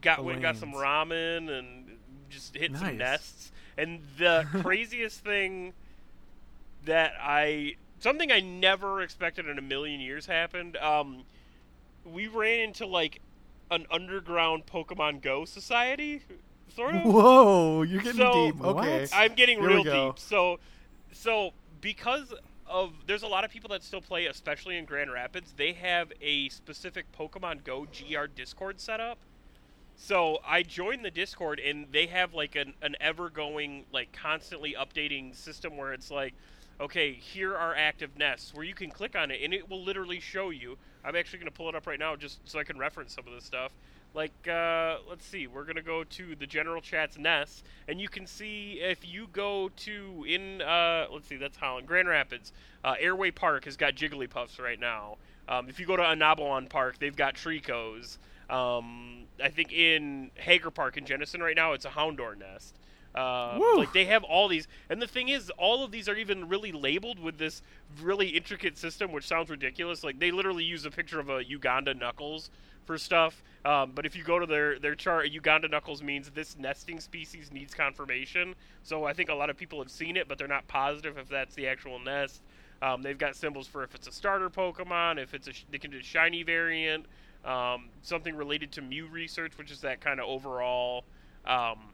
[0.00, 3.52] got the went got some ramen and just hit some nests.
[3.76, 5.72] And the craziest thing
[6.84, 10.76] that I something I never expected in a million years happened.
[10.76, 11.24] Um,
[12.04, 13.20] we ran into like
[13.70, 16.22] an underground Pokemon Go society,
[16.74, 17.02] sort of.
[17.02, 18.62] Whoa, you're getting So- deep.
[18.62, 19.00] Okay.
[19.02, 19.10] What?
[19.12, 20.18] I'm getting Here real deep.
[20.18, 20.58] So,
[21.12, 22.32] so because
[22.70, 25.52] of there's a lot of people that still play, especially in Grand Rapids.
[25.56, 29.18] They have a specific Pokemon Go GR Discord set up.
[29.96, 34.74] So I joined the Discord, and they have like an, an ever going, like constantly
[34.78, 36.32] updating system where it's like,
[36.80, 40.20] okay, here are active nests where you can click on it, and it will literally
[40.20, 40.78] show you.
[41.04, 43.26] I'm actually going to pull it up right now just so I can reference some
[43.26, 43.72] of this stuff.
[44.12, 48.08] Like, uh, let's see, we're going to go to the general chat's nests, and you
[48.08, 52.52] can see if you go to in, uh, let's see, that's Holland, Grand Rapids.
[52.82, 55.16] Uh, Airway Park has got Jigglypuffs right now.
[55.48, 58.18] Um, if you go to Anabalon Park, they've got Tricos.
[58.48, 62.74] Um, I think in Hager Park in Jenison right now, it's a Houndour nest.
[63.14, 66.48] Uh, like they have all these, and the thing is, all of these are even
[66.48, 67.60] really labeled with this
[68.00, 70.04] really intricate system, which sounds ridiculous.
[70.04, 72.50] Like they literally use a picture of a Uganda knuckles
[72.84, 73.42] for stuff.
[73.64, 77.52] Um, but if you go to their their chart, Uganda knuckles means this nesting species
[77.52, 78.54] needs confirmation.
[78.82, 81.28] So I think a lot of people have seen it, but they're not positive if
[81.28, 82.42] that's the actual nest.
[82.82, 85.90] Um, they've got symbols for if it's a starter Pokemon, if it's a they can
[85.90, 87.06] do a shiny variant,
[87.44, 91.04] um, something related to Mew research, which is that kind of overall
[91.44, 91.92] um,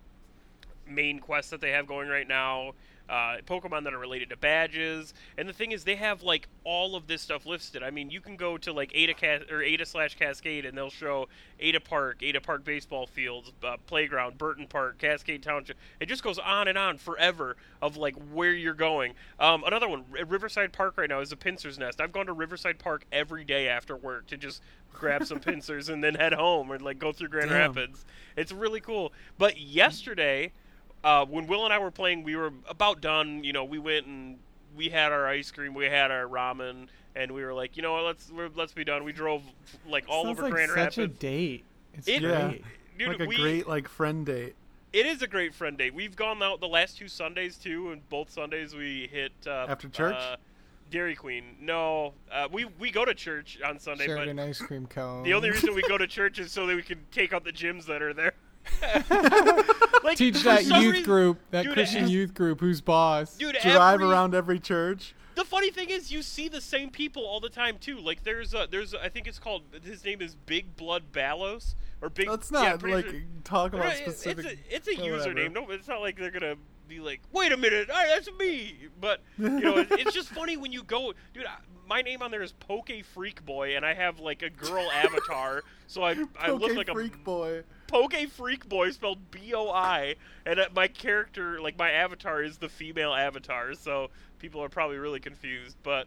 [0.88, 2.72] main quests that they have going right now.
[3.08, 6.96] Uh, Pokemon that are related to badges, and the thing is, they have like all
[6.96, 7.84] of this stuff listed.
[7.84, 10.90] I mean, you can go to like Ada Cas- or Ada slash Cascade, and they'll
[10.90, 11.28] show
[11.60, 15.76] Ada Park, Ada Park baseball fields, uh, playground, Burton Park, Cascade Township.
[16.00, 19.12] It just goes on and on forever of like where you're going.
[19.38, 22.00] Um, another one, Riverside Park right now is a Pinsir's nest.
[22.00, 24.60] I've gone to Riverside Park every day after work to just
[24.92, 27.72] grab some Pinsirs and then head home or like go through Grand Damn.
[27.72, 28.04] Rapids.
[28.36, 29.12] It's really cool.
[29.38, 30.50] But yesterday,
[31.04, 33.44] uh, when Will and I were playing, we were about done.
[33.44, 34.38] You know, we went and
[34.76, 37.92] we had our ice cream, we had our ramen, and we were like, you know
[37.92, 39.04] what, let's we're, let's be done.
[39.04, 39.42] We drove
[39.88, 40.94] like all Sounds over like Grand Rapids.
[40.96, 41.64] such a date.
[41.94, 42.48] It's It- Yeah.
[42.48, 42.64] great.
[42.98, 44.54] Dude, like a we, great like friend date.
[44.92, 45.92] It is a great friend date.
[45.92, 49.88] We've gone out the last two Sundays too, and both Sundays we hit uh, After
[49.90, 50.14] church?
[50.16, 50.36] Uh,
[50.90, 51.56] Dairy Queen.
[51.60, 55.24] No, uh, we we go to church on Sunday, Shared but an ice cream cone.
[55.24, 57.52] the only reason we go to church is so that we can take out the
[57.52, 58.32] gyms that are there.
[60.04, 63.36] like Teach that youth reason- group, that Dude, Christian ev- youth group, who's boss.
[63.36, 65.14] Dude, Drive every- around every church.
[65.34, 67.98] The funny thing is, you see the same people all the time too.
[67.98, 71.76] Like there's a, there's a, I think it's called his name is Big Blood Ballos
[72.00, 72.28] or Big.
[72.28, 74.46] Let's yeah, not pretty like sure- talk about it's- specific.
[74.70, 75.52] It's a, it's a username.
[75.52, 76.56] No, it's not like they're gonna
[76.88, 78.76] be like, wait a minute, I, that's me.
[79.00, 81.44] But you know, it, it's just funny when you go, dude.
[81.46, 81.56] I,
[81.88, 85.62] my name on there is Poke Freak Boy, and I have like a girl avatar,
[85.86, 87.62] so I I look like freak a boy.
[87.86, 92.68] Poke Freak Boy spelled B O I, and my character, like my avatar, is the
[92.68, 93.74] female avatar.
[93.74, 95.76] So people are probably really confused.
[95.82, 96.06] But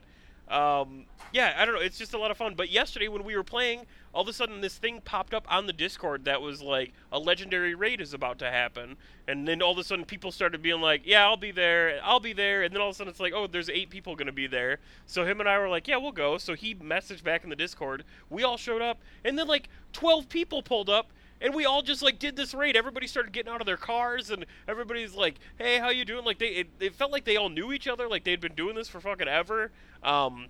[0.49, 1.82] um, yeah, I don't know.
[1.82, 2.55] It's just a lot of fun.
[2.55, 5.67] But yesterday when we were playing, all of a sudden this thing popped up on
[5.67, 9.71] the Discord that was like a legendary raid is about to happen, and then all
[9.71, 11.99] of a sudden people started being like, "Yeah, I'll be there.
[12.03, 14.15] I'll be there." And then all of a sudden it's like, "Oh, there's eight people
[14.15, 17.23] gonna be there." So him and I were like, "Yeah, we'll go." So he messaged
[17.23, 18.03] back in the Discord.
[18.32, 21.11] We all showed up, and then like twelve people pulled up
[21.41, 22.75] and we all just like did this raid.
[22.75, 26.39] Everybody started getting out of their cars, and everybody's like, "Hey, how you doing?" Like
[26.39, 28.87] they, it, it felt like they all knew each other, like they'd been doing this
[28.87, 29.71] for fucking ever.
[30.03, 30.47] Um,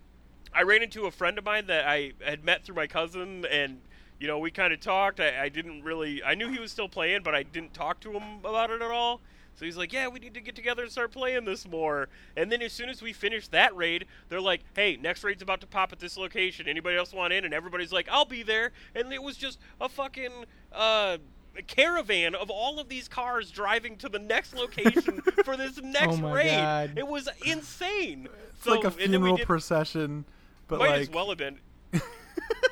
[0.54, 3.82] I ran into a friend of mine that I had met through my cousin, and
[4.20, 5.20] you know we kind of talked.
[5.20, 8.12] I, I didn't really, I knew he was still playing, but I didn't talk to
[8.14, 9.22] him about it at all.
[9.60, 12.08] So he's like, "Yeah, we need to get together and start playing this more."
[12.38, 15.60] And then as soon as we finish that raid, they're like, "Hey, next raid's about
[15.60, 16.66] to pop at this location.
[16.66, 19.90] Anybody else want in?" And everybody's like, "I'll be there." And it was just a
[19.90, 21.18] fucking uh,
[21.68, 26.32] caravan of all of these cars driving to the next location for this next Oh
[26.32, 26.56] raid.
[26.56, 26.94] God.
[26.96, 28.30] It was insane.
[28.56, 30.24] It's so like a and then we funeral did- procession,
[30.70, 31.60] but might like as well have been.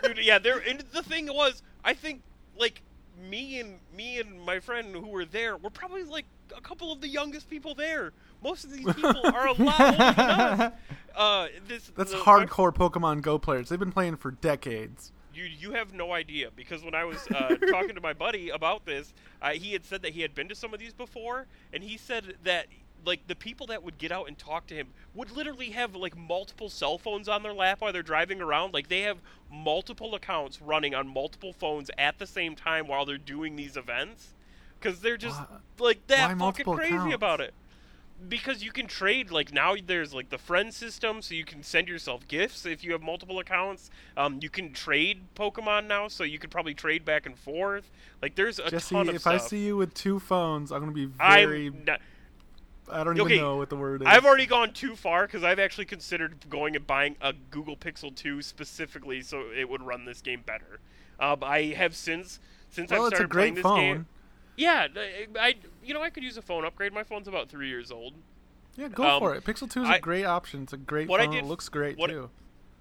[0.04, 0.60] Dude, yeah, there.
[0.60, 2.22] And the thing was, I think
[2.58, 2.82] like
[3.18, 7.02] me and me and my friend who were there were probably like a couple of
[7.02, 8.14] the youngest people there.
[8.44, 10.74] Most of these people are a lot older than us.
[11.16, 13.70] Uh, this that's the- hardcore Pokemon Go players.
[13.70, 15.12] They've been playing for decades.
[15.34, 18.86] You you have no idea because when I was uh, talking to my buddy about
[18.86, 21.84] this, uh, he had said that he had been to some of these before, and
[21.84, 22.68] he said that
[23.06, 26.18] like the people that would get out and talk to him would literally have like
[26.18, 28.74] multiple cell phones on their lap while they're driving around.
[28.74, 29.18] Like they have
[29.52, 34.34] multiple accounts running on multiple phones at the same time while they're doing these events,
[34.80, 37.16] because they're just Why- like that why fucking crazy accounts?
[37.16, 37.54] about it.
[38.30, 41.88] because you can trade like now there's like the friend system so you can send
[41.88, 46.40] yourself gifts if you have multiple accounts um, you can trade pokemon now so you
[46.40, 47.92] could probably trade back and forth
[48.24, 50.80] like there's a Jesse, ton of if stuff I see you with two phones, I'm
[50.80, 51.70] gonna be I'm very.
[51.70, 52.02] not,
[52.90, 54.08] I don't even know what the word is.
[54.08, 58.16] I've already gone too far because I've actually considered going and buying a Google Pixel
[58.16, 60.80] 2 specifically so it would run this game better.
[61.20, 63.80] Um, I have since since Well, I've a started great playing this phone.
[63.80, 64.06] game.
[64.56, 66.94] Yeah, I, I you know I could use a phone upgrade.
[66.94, 68.14] My phone's about three years old.
[68.76, 69.44] Yeah, go Um, for it.
[69.44, 70.64] Pixel Two is a I- great option.
[70.64, 71.32] It's a great I phone.
[71.32, 72.30] did- it looks great what- too.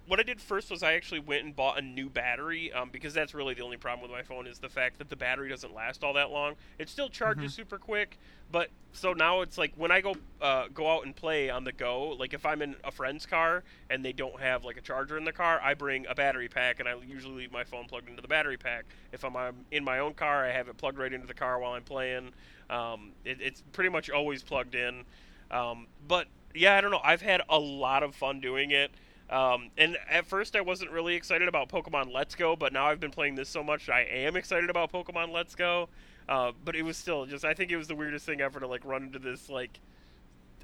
[0.07, 3.13] What I did first was I actually went and bought a new battery um, because
[3.13, 5.73] that's really the only problem with my phone is the fact that the battery doesn't
[5.73, 6.55] last all that long.
[6.79, 7.53] It still charges Mm-hmm.
[7.53, 8.17] super quick,
[8.51, 11.73] but so now it's like when I go uh, go out and play on the
[11.73, 15.17] go, like if I'm in a friend's car and they don't have like a charger
[15.17, 18.09] in the car, I bring a battery pack and I usually leave my phone plugged
[18.09, 18.85] into the battery pack.
[19.11, 19.35] If I'm
[19.71, 22.31] in my own car, I have it plugged right into the car while I'm playing.
[22.69, 25.03] Um, it, it's pretty much always plugged in.
[25.51, 27.01] Um, but yeah, I don't know.
[27.03, 28.91] I've had a lot of fun doing it.
[29.29, 32.99] Um, and at first, I wasn't really excited about Pokemon Let's Go, but now I've
[32.99, 35.89] been playing this so much, I am excited about Pokemon Let's Go.
[36.29, 38.67] Uh, but it was still just, I think it was the weirdest thing ever to
[38.67, 39.79] like run into this like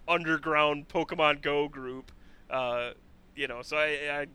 [0.08, 2.12] underground Pokemon Go group.
[2.50, 2.92] Uh,
[3.36, 4.28] you know, so I, I,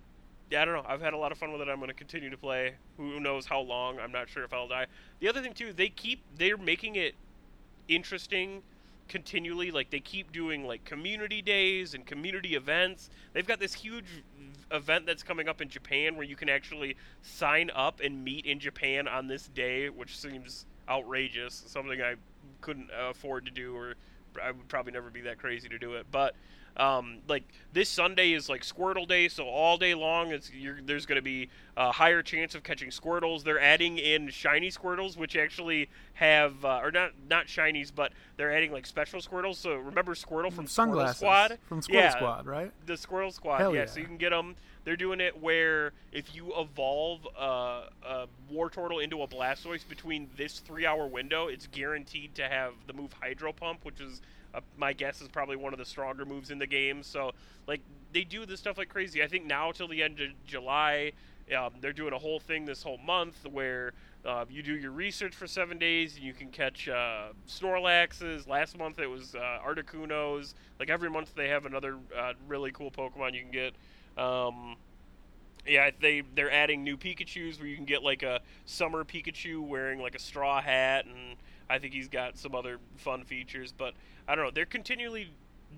[0.57, 0.85] I don't know.
[0.87, 1.69] I've had a lot of fun with it.
[1.69, 2.75] I'm going to continue to play.
[2.97, 3.99] Who knows how long?
[3.99, 4.87] I'm not sure if I'll die.
[5.21, 7.15] The other thing too, they keep they're making it
[7.89, 8.63] interesting
[9.09, 13.11] continually like they keep doing like community days and community events.
[13.33, 14.23] They've got this huge
[14.71, 18.61] event that's coming up in japan where you can actually sign up and meet in
[18.61, 22.15] japan on this day which seems outrageous something i
[22.61, 23.95] couldn't afford to do or
[24.43, 26.07] i would probably never be that crazy to do it.
[26.11, 26.35] But
[26.77, 31.07] um, like this Sunday is like Squirtle Day, so all day long it's you're, there's
[31.07, 33.43] going to be a higher chance of catching Squirtles.
[33.43, 38.55] They're adding in shiny Squirtles, which actually have uh, or not not shinies, but they're
[38.55, 39.57] adding like special Squirtles.
[39.57, 42.73] So remember Squirtle from Squirtle Sunglasses Squad from Squirrel yeah, Squad, right?
[42.87, 43.61] the Squirrel Squad.
[43.61, 43.87] Yeah, yeah.
[43.87, 44.55] so you can get them.
[44.85, 50.61] They're doing it where if you evolve uh, a Wartortle into a Blastoise between this
[50.61, 54.23] three-hour window, it's guaranteed to have the move Hydro Pump, which is
[54.59, 57.03] uh, my guess is probably one of the stronger moves in the game.
[57.03, 57.33] So
[57.67, 57.81] like
[58.13, 59.23] they do this stuff like crazy.
[59.23, 61.13] I think now till the end of July,
[61.57, 63.93] um, they're doing a whole thing this whole month where
[64.25, 68.47] uh, you do your research for seven days and you can catch uh, Snorlaxes.
[68.47, 70.55] Last month it was uh, Articunos.
[70.79, 73.75] Like every month they have another uh, really cool Pokemon you can get.
[74.23, 74.77] Um,
[75.67, 80.01] yeah, they they're adding new Pikachu's where you can get like a summer Pikachu wearing
[80.01, 81.37] like a straw hat, and
[81.71, 83.73] I think he's got some other fun features.
[83.77, 83.95] But
[84.27, 85.33] I don't know, they're continually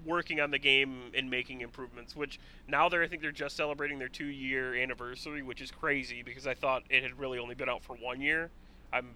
[0.05, 2.15] working on the game and making improvements.
[2.15, 2.39] Which
[2.69, 6.47] now they're I think they're just celebrating their two year anniversary, which is crazy because
[6.47, 8.51] I thought it had really only been out for one year.
[8.93, 9.15] I'm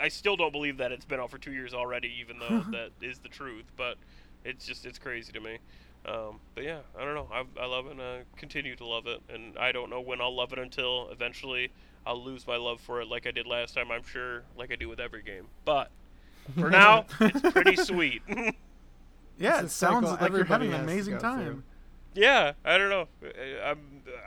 [0.00, 2.90] I still don't believe that it's been out for two years already, even though that
[3.00, 3.66] is the truth.
[3.76, 3.96] But
[4.44, 5.58] it's just it's crazy to me.
[6.04, 7.28] Um, but yeah, I don't know.
[7.32, 9.20] I, I love it and I continue to love it.
[9.28, 11.70] And I don't know when I'll love it until eventually
[12.04, 14.76] I'll lose my love for it like I did last time, I'm sure, like I
[14.76, 15.46] do with every game.
[15.64, 15.90] But
[16.58, 18.22] for now, it's pretty sweet.
[19.38, 21.44] Yeah, it sounds like you're having an amazing time.
[21.44, 22.22] through.
[22.22, 23.08] yeah, I don't know.
[23.64, 23.78] I'm,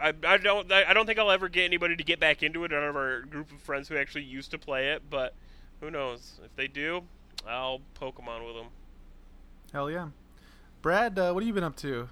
[0.02, 2.74] I, I don't I don't think I'll ever get anybody to get back into it
[2.74, 5.34] out of our group of friends who actually used to play it, but
[5.80, 6.40] who knows?
[6.44, 7.04] If they do,
[7.48, 8.68] I'll Pokemon with them.
[9.72, 10.10] Hell yeah,
[10.82, 12.10] Brad, uh, what have you been up to?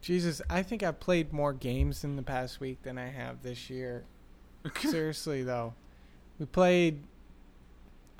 [0.00, 3.70] Jesus, I think I've played more games in the past week than I have this
[3.70, 4.04] year.
[4.80, 5.74] Seriously though,
[6.40, 7.04] we played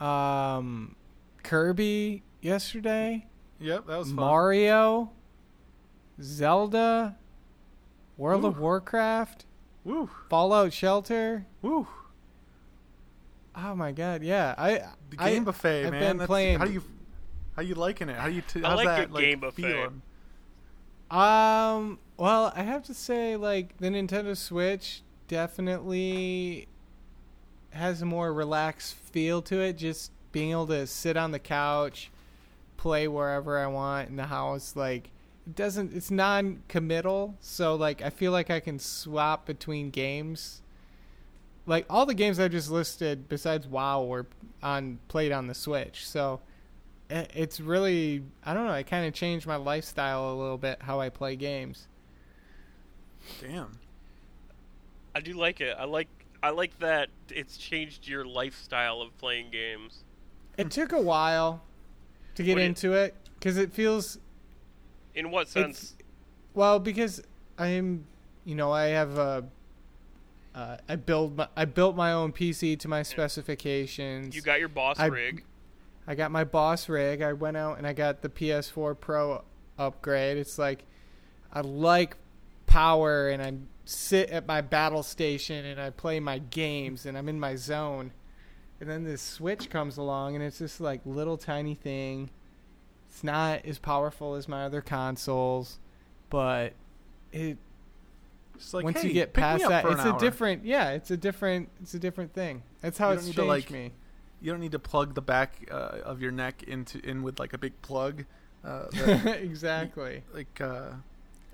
[0.00, 0.94] um,
[1.42, 3.26] Kirby yesterday,
[3.60, 4.16] yep, that was fun.
[4.16, 5.10] Mario,
[6.20, 7.16] Zelda,
[8.16, 9.44] World of Warcraft,
[9.84, 11.46] Woo, Fallout Shelter.
[11.62, 11.86] woo.
[13.54, 14.70] Oh my God, yeah, I
[15.10, 15.86] The I- game buffet, man.
[15.86, 16.00] I've man.
[16.00, 16.82] been That's- playing- How do you,
[17.54, 18.16] how you liking it?
[18.16, 18.42] How do you?
[18.42, 19.62] T- I how's like that, good like, game buffet.
[19.62, 20.02] feeling?
[21.10, 26.68] Um, well, I have to say, like, the Nintendo Switch definitely
[27.76, 29.74] has a more relaxed feel to it.
[29.74, 32.10] Just being able to sit on the couch,
[32.76, 34.76] play wherever I want in the house.
[34.76, 35.10] Like,
[35.46, 37.36] it doesn't, it's non committal.
[37.40, 40.62] So, like, I feel like I can swap between games.
[41.66, 44.26] Like, all the games I just listed, besides WoW, were
[44.62, 46.06] on played on the Switch.
[46.06, 46.40] So,
[47.10, 48.72] eh, it's really I don't know.
[48.72, 51.88] i kind of changed my lifestyle a little bit how I play games.
[53.40, 53.78] Damn.
[55.14, 55.74] I do like it.
[55.78, 56.08] I like
[56.46, 60.04] I like that it's changed your lifestyle of playing games.
[60.56, 61.64] It took a while
[62.36, 64.18] to get What into it because it feels
[65.16, 65.94] In what sense?
[66.54, 67.20] well because
[67.58, 68.06] I'm
[68.44, 69.44] you know I have a
[70.54, 74.36] uh, I build my, I built my own PC to my specifications.
[74.36, 75.42] You got your boss I- rig.
[76.06, 77.22] I got my boss rig.
[77.22, 79.42] I went out and I got the PS4 Pro
[79.76, 80.38] upgrade.
[80.38, 80.84] It's like
[81.52, 82.16] I like
[82.76, 83.54] power and I
[83.86, 88.12] sit at my battle station and I play my games and I'm in my zone.
[88.80, 92.28] And then this Switch comes along and it's this like little tiny thing.
[93.08, 95.78] It's not as powerful as my other consoles,
[96.28, 96.74] but
[97.32, 97.56] it
[98.74, 100.20] like, once hey, you get past that, it's a hour.
[100.20, 102.62] different yeah, it's a different it's a different thing.
[102.82, 103.92] That's how You it's changed to, like, me.
[104.42, 107.54] You don't need to plug the back uh, of your neck into in with like
[107.54, 108.26] a big plug,
[108.62, 110.24] uh, that, exactly.
[110.34, 110.90] like uh,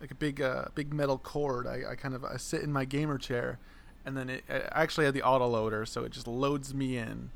[0.02, 1.66] like a big uh, big metal cord.
[1.66, 3.58] I, I kind of I sit in my gamer chair,
[4.04, 7.30] and then it I actually had the auto loader, so it just loads me in,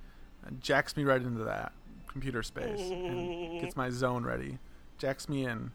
[0.44, 1.72] and jacks me right into that
[2.08, 4.58] computer space, and gets my zone ready,
[4.98, 5.70] jacks me in.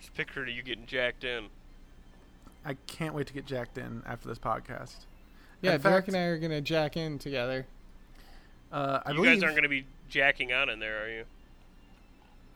[0.00, 1.46] Just picture you getting jacked in.
[2.64, 4.96] I can't wait to get jacked in after this podcast.
[5.62, 7.66] Yeah, In Derek fact- and I are gonna jack in together.
[8.72, 9.32] Uh, I you believe.
[9.36, 11.24] guys aren't going to be jacking on in there, are you?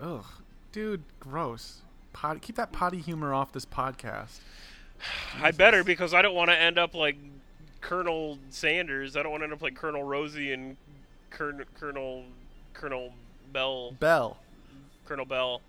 [0.00, 0.24] Ugh,
[0.74, 1.82] dude, gross.
[2.12, 4.40] Pot, keep that potty humor off this podcast.
[5.40, 7.16] I better because I don't want to end up like
[7.80, 9.16] Colonel Sanders.
[9.16, 10.76] I don't want to end up like Colonel Rosie and
[11.30, 12.24] Colonel Colonel
[12.72, 13.12] Colonel
[13.52, 13.92] Bell.
[14.00, 14.38] Bell.
[15.06, 15.62] Colonel Bell.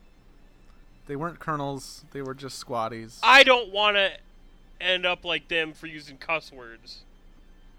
[1.06, 2.04] They weren't colonels.
[2.12, 3.20] They were just squatties.
[3.22, 4.10] I don't want to
[4.82, 7.04] end up like them for using cuss words.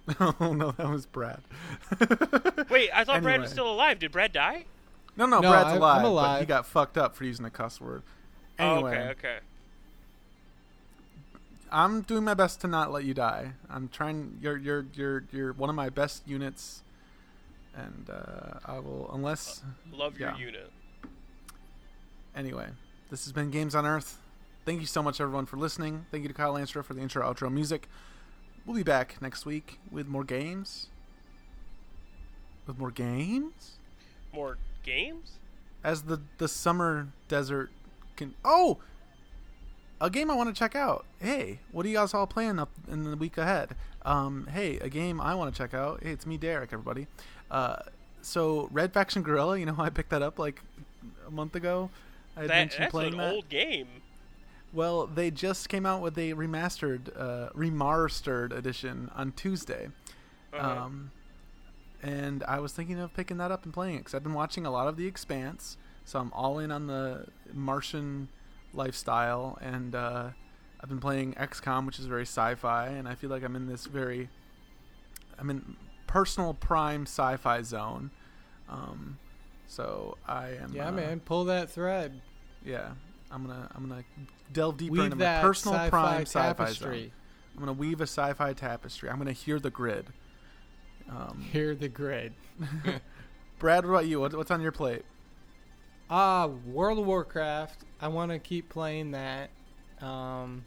[0.20, 1.40] oh no, that was Brad.
[2.70, 3.98] Wait, I thought Brad was still alive.
[3.98, 4.66] Did Brad die?
[5.16, 7.50] No, no, No, Brad's I'm- I'm alive, but he got fucked up for using a
[7.50, 8.02] cuss word.
[8.58, 9.38] Oh, Anyway, okay, okay.
[11.70, 13.52] I'm doing my best to not let you die.
[13.68, 14.38] I'm trying.
[14.40, 16.82] You're you're you're you're one of my best units,
[17.74, 19.62] and uh, I will unless
[19.92, 20.70] Love your unit.
[22.36, 22.68] Anyway,
[23.10, 24.18] this has been Games on Earth.
[24.64, 26.06] Thank you so much, everyone, for listening.
[26.10, 27.88] Thank you to Kyle Landstra for the intro outro music.
[28.64, 30.88] We'll be back next week with more games.
[32.66, 33.78] With more games?
[34.32, 35.32] More games?
[35.84, 37.70] As the, the summer desert
[38.16, 38.34] can.
[38.44, 38.78] Oh!
[40.00, 41.06] A game I want to check out.
[41.20, 43.70] Hey, what are you guys all playing up in the week ahead?
[44.04, 46.02] Um, hey, a game I want to check out.
[46.02, 47.06] Hey, it's me, Derek, everybody.
[47.50, 47.76] Uh,
[48.20, 50.60] so, Red Faction Guerrilla, you know, I picked that up like
[51.26, 51.88] a month ago.
[52.36, 53.32] I had That, mentioned that's playing an that.
[53.34, 53.88] old game.
[54.72, 59.88] Well, they just came out with a remastered, uh, remastered edition on Tuesday.
[60.52, 60.82] Uh-huh.
[60.84, 61.10] Um,
[62.06, 64.64] and I was thinking of picking that up and playing it because I've been watching
[64.64, 68.28] a lot of The Expanse, so I'm all in on the Martian
[68.72, 70.28] lifestyle, and uh,
[70.80, 73.86] I've been playing XCOM, which is very sci-fi, and I feel like I'm in this
[73.86, 74.28] very,
[75.36, 75.76] I'm in
[76.06, 78.12] personal prime sci-fi zone.
[78.68, 79.18] Um,
[79.66, 80.72] so I am.
[80.72, 82.20] Yeah, uh, man, pull that thread.
[82.64, 82.90] Yeah,
[83.32, 84.04] I'm gonna I'm gonna
[84.52, 86.54] delve deeper Weave into my personal sci-fi prime sci-fi zone.
[86.54, 87.12] tapestry.
[87.54, 89.10] I'm gonna weave a sci-fi tapestry.
[89.10, 90.06] I'm gonna hear the grid.
[91.10, 92.32] Um, Hear the grid.
[93.58, 94.20] Brad, what about you?
[94.20, 95.04] What, what's on your plate?
[96.10, 97.84] Ah, World of Warcraft.
[98.00, 99.50] I want to keep playing that.
[100.00, 100.64] Um,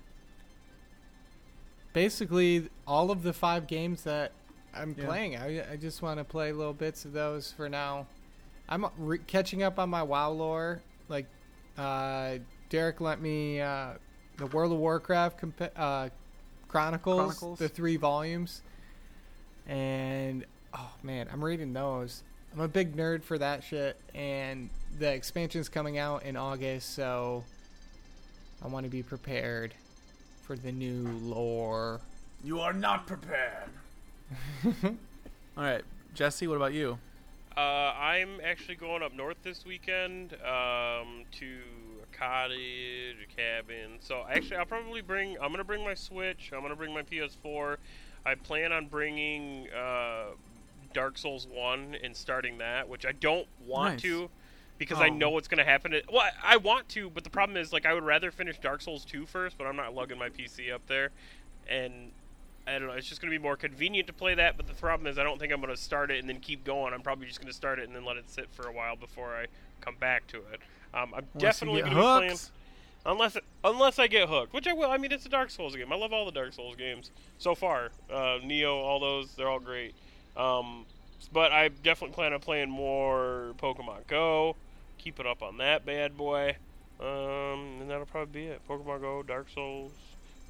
[1.94, 4.32] basically, all of the five games that
[4.74, 5.06] I'm Yeah.
[5.06, 8.08] playing, I, I just want to play little bits of those for now.
[8.68, 10.82] I'm re- catching up on my WoW lore.
[11.08, 11.26] Like,
[11.78, 12.38] uh,
[12.70, 13.94] Derek lent me uh,
[14.38, 16.10] the World of Warcraft compa- uh,
[16.68, 17.60] Chronicles, Chronicles?
[17.60, 18.62] the three volumes.
[19.70, 22.24] And, oh man, I'm reading those.
[22.52, 27.44] I'm a big nerd for that shit, and the expansion's coming out in August, so
[28.64, 29.76] I want to be prepared
[30.42, 32.02] for the new lore.
[32.44, 33.70] You are not prepared.
[34.66, 35.84] All right,
[36.16, 36.48] Jesse.
[36.48, 36.98] What about you?
[37.56, 41.60] Uh, I'm actually going up north this weekend um, to
[42.02, 44.00] a cottage, a cabin.
[44.00, 45.38] So actually, I'll probably bring.
[45.40, 46.52] I'm gonna bring my Switch.
[46.56, 47.78] I'm gonna bring my PS4.
[48.26, 50.32] I plan on bringing uh,
[50.94, 54.02] Dark Souls One and starting that, which I don't want Nice.
[54.04, 54.30] to
[54.78, 55.14] because I Oh.
[55.14, 55.92] know what's gonna happen.
[55.92, 58.60] To, well, I I want to, but the problem is like I would rather finish
[58.60, 61.12] Dark Souls 2 first, but I'm not lugging my PC up there,
[61.68, 62.12] and
[62.68, 62.94] I don't know.
[62.94, 65.24] It's just going to be more convenient to play that, but the problem is I
[65.24, 66.94] don't think I'm going to start it and then keep going.
[66.94, 68.96] I'm probably just going to start it and then let it sit for a while
[68.96, 69.48] before I
[69.82, 70.62] come back to it.
[70.94, 72.38] Um, I'm Unless definitely going to be playing.
[73.06, 74.92] Unless unless I get hooked, which I will.
[74.92, 75.92] I mean, it's a Dark Souls game.
[75.92, 77.92] I love all the Dark Souls games so far.
[78.12, 79.96] Uh, Nioh, all those, they're all great.
[80.36, 80.86] Um,
[81.32, 84.56] but I definitely plan on playing more Pokemon Go.
[84.98, 86.56] Keep it up on that bad boy.
[87.00, 88.62] Um, and that'll probably be it.
[88.68, 89.92] Pokemon Go, Dark Souls,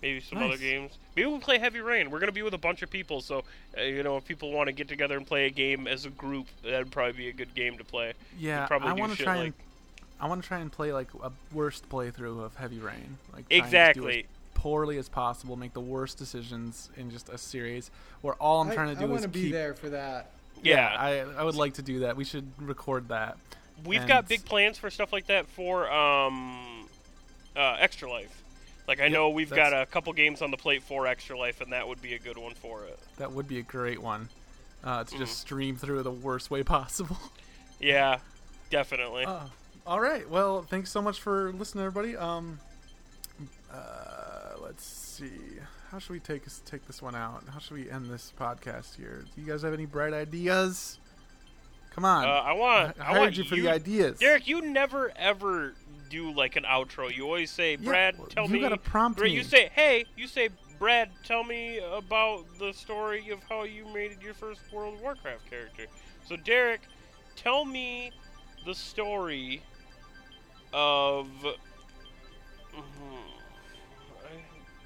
[0.01, 0.97] maybe some other games.
[1.15, 2.09] Maybe we'll play Heavy Rain.
[2.09, 3.43] We're gonna be with a bunch of people, so
[3.77, 6.09] uh, you know if people want to get together and play a game as a
[6.09, 8.13] group, that'd probably be a good game to play.
[8.39, 9.53] Yeah, probably I want to try like- and
[10.19, 13.17] I want to try and play like a worst playthrough of Heavy Rain.
[13.33, 14.19] Like try and do Exactly.
[14.19, 17.89] as poorly as possible, make the worst decisions in just a series
[18.21, 20.31] where all I'm trying to do I is want be keep there for that.
[20.61, 20.93] Yeah.
[20.97, 22.17] I I would like to do that.
[22.17, 23.37] We should record that.
[23.85, 26.85] We've And- got big plans for stuff like that for um,
[27.55, 28.43] uh, Extra Life.
[28.89, 31.71] Like I know we've got a couple games on the plate for Extra Life, and
[31.71, 32.99] that would be a good one for it.
[33.17, 34.27] That would be a great one.
[34.83, 35.19] Uh, to Mm.
[35.19, 37.17] just stream through the worst way possible.
[37.79, 38.19] Yeah,
[38.69, 39.25] definitely.
[39.25, 39.41] Uh,
[39.89, 40.29] all right.
[40.29, 42.15] Well, thanks so much for listening, everybody.
[42.15, 42.59] Um,
[43.73, 45.31] uh, let's see.
[45.89, 47.43] How should we take take this one out?
[47.51, 49.25] How should we end this podcast here?
[49.33, 50.99] Do you guys have any bright ideas?
[51.89, 52.23] Come on.
[52.23, 53.01] Uh, I want.
[53.01, 54.19] I I, want you for the ideas.
[54.19, 55.73] Derek, you never ever
[56.11, 57.11] do like an outro.
[57.11, 59.37] You always say, "Brad, well, tell you me." gotta prompt Brad, me.
[59.37, 64.21] You say, "Hey," you say, "Brad, tell me about the story of how you made
[64.21, 65.87] your first World of Warcraft character."
[66.27, 66.81] So, Derek,
[67.35, 68.11] tell me
[68.67, 69.63] the story
[70.73, 71.27] of.
[72.75, 72.83] Mhm.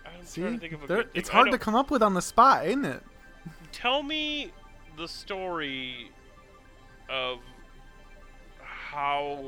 [0.05, 1.19] I, I'm See, trying to think of a There- good thing.
[1.19, 3.03] it's I hard to don't- come up with on the spot, ain't it?
[3.71, 4.51] tell me
[4.97, 6.09] the story
[7.09, 7.39] of
[8.61, 9.43] how.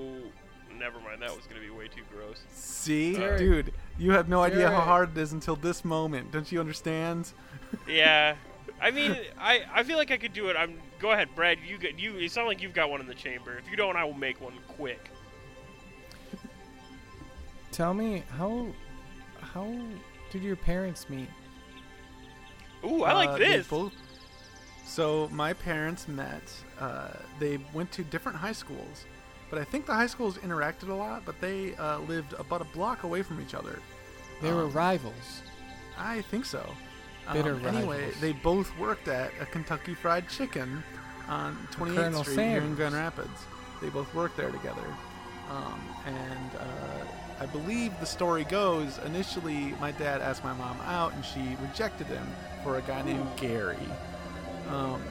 [0.78, 1.22] Never mind.
[1.22, 2.42] That was gonna be way too gross.
[2.52, 3.38] See, Derek.
[3.40, 4.84] dude, you have no idea how Derek.
[4.86, 6.32] hard it is until this moment.
[6.32, 7.32] Don't you understand?
[7.88, 8.36] Yeah.
[8.82, 10.56] I mean, I, I feel like I could do it.
[10.58, 11.60] I'm go ahead, Brad.
[11.66, 12.18] You get you.
[12.18, 13.58] It sounds like you've got one in the chamber.
[13.58, 15.10] If you don't, I will make one quick.
[17.76, 18.68] Tell me how
[19.54, 19.70] how
[20.32, 21.28] did your parents meet?
[22.86, 23.68] Ooh, I like Uh, they this.
[23.68, 23.94] both-
[24.86, 26.44] So my parents met.
[26.80, 27.10] Uh,
[27.40, 29.06] they went to different high schools,
[29.50, 31.26] but I think the high schools interacted a lot.
[31.26, 33.82] But they uh, lived about a block away from each other.
[34.42, 35.42] They were Um, rivals.
[35.98, 36.64] I think so.
[37.34, 38.22] Bitter um, anyway, rivals.
[38.22, 40.82] they both worked at a Kentucky Fried Chicken
[41.28, 42.78] on 28th Colonel Street here in Sanders.
[42.78, 43.40] Grand Rapids.
[43.82, 44.88] They both worked there together.
[45.50, 47.06] Um, and uh,
[47.40, 52.08] I believe the story goes initially my dad asked my mom out and she rejected
[52.08, 52.26] him
[52.64, 53.78] for a guy named Gary.
[54.70, 55.02] Um,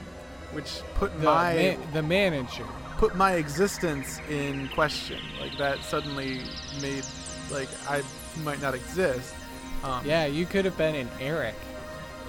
[0.53, 2.65] which put The, my ma- the manager.
[2.97, 5.21] put my existence in question.
[5.41, 6.41] Like that suddenly
[6.81, 7.05] made
[7.51, 8.03] like I
[8.43, 9.35] might not exist.
[9.83, 11.55] Um, Yeah, you could have been an Eric.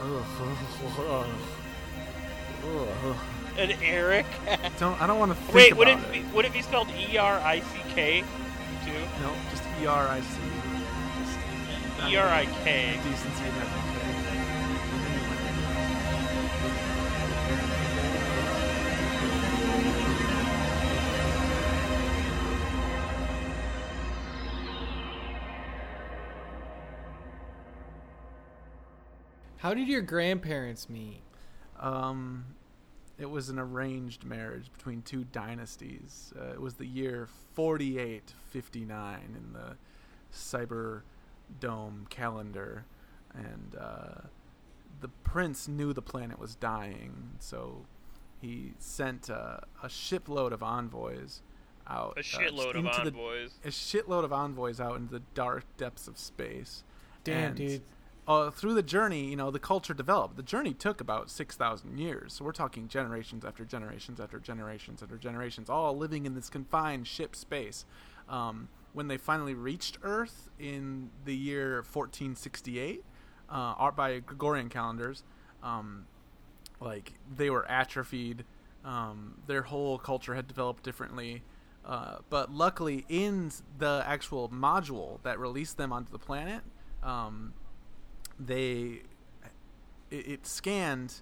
[3.58, 4.26] And Eric.
[4.80, 6.12] Don't I don't want to think Wait, about would it it.
[6.12, 8.22] be would it be spelled E R I C K
[8.86, 8.92] too?
[9.22, 10.40] No, just E R I C.
[12.10, 13.00] E R I K.
[13.04, 13.96] Decency and everything.
[29.58, 31.22] How did your grandparents meet?
[31.80, 32.46] Um,
[33.18, 36.34] it was an arranged marriage between two dynasties.
[36.40, 39.76] Uh, it was the year 4859 in the
[40.34, 41.02] Cyber
[41.60, 42.86] Dome calendar,
[43.34, 44.22] and uh,
[45.02, 47.86] the prince knew the planet was dying, so
[48.42, 51.42] he sent uh, a shipload of envoys
[51.88, 52.16] out.
[52.18, 56.08] A uh, shitload of into the- a shitload of envoys out into the dark depths
[56.08, 56.84] of space.
[57.24, 57.82] Damn, And, dude.
[58.28, 60.36] Uh, through the journey, you know, the culture developed.
[60.36, 65.04] The journey took about six thousand years, so we're talking generations after generations after generations
[65.04, 67.86] after generations, all living in this confined ship space.
[68.28, 73.04] Um, when they finally reached Earth in the year 1468,
[73.50, 75.24] uh, art by Gregorian calendars,
[75.62, 76.08] um,
[76.80, 78.44] like they were atrophied.
[78.84, 81.44] Um, their whole culture had developed differently.
[81.84, 86.62] Uh, but luckily, in the actual module that released them onto the planet,
[87.04, 87.54] um,
[88.40, 89.02] they
[90.12, 91.22] it, it scanned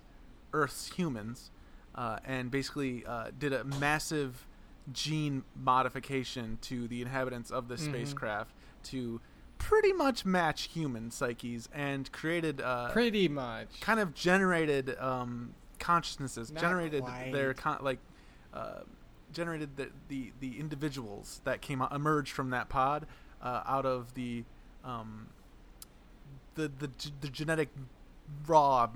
[0.53, 1.51] Earth's humans
[1.95, 4.47] uh, and basically uh, did a massive
[4.91, 7.85] gene modification to the inhabitants of the Mhm.
[7.85, 8.53] spacecraft
[8.83, 9.21] to
[9.57, 13.79] pretty much match human psyches and created uh, Pretty much.
[13.79, 17.31] kind of generated um, consciousnesses, Not generated quite.
[17.31, 17.99] their con- like
[18.53, 18.81] uh,
[19.31, 23.07] generated the, the the individuals that came out, emerged from that pod
[23.41, 24.43] uh, out of the
[24.83, 25.27] um,
[26.55, 26.89] the, the
[27.21, 27.69] the genetic
[28.47, 28.89] raw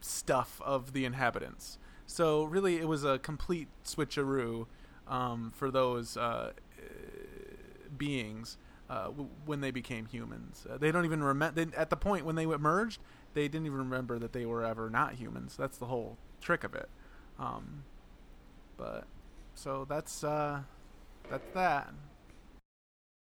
[0.00, 1.78] stuff of the inhabitants.
[2.06, 4.66] So really, it was a complete switcheroo
[5.08, 6.52] um, for those uh,
[7.96, 8.56] beings
[8.90, 10.66] uh, w- when they became humans.
[10.68, 13.00] Uh, they don't even remember at the point when they emerged.
[13.34, 15.56] They didn't even remember that they were ever not humans.
[15.56, 16.88] That's the whole trick of it.
[17.38, 17.84] Um,
[18.76, 19.04] but
[19.54, 20.60] so that's uh,
[21.30, 21.92] that's that.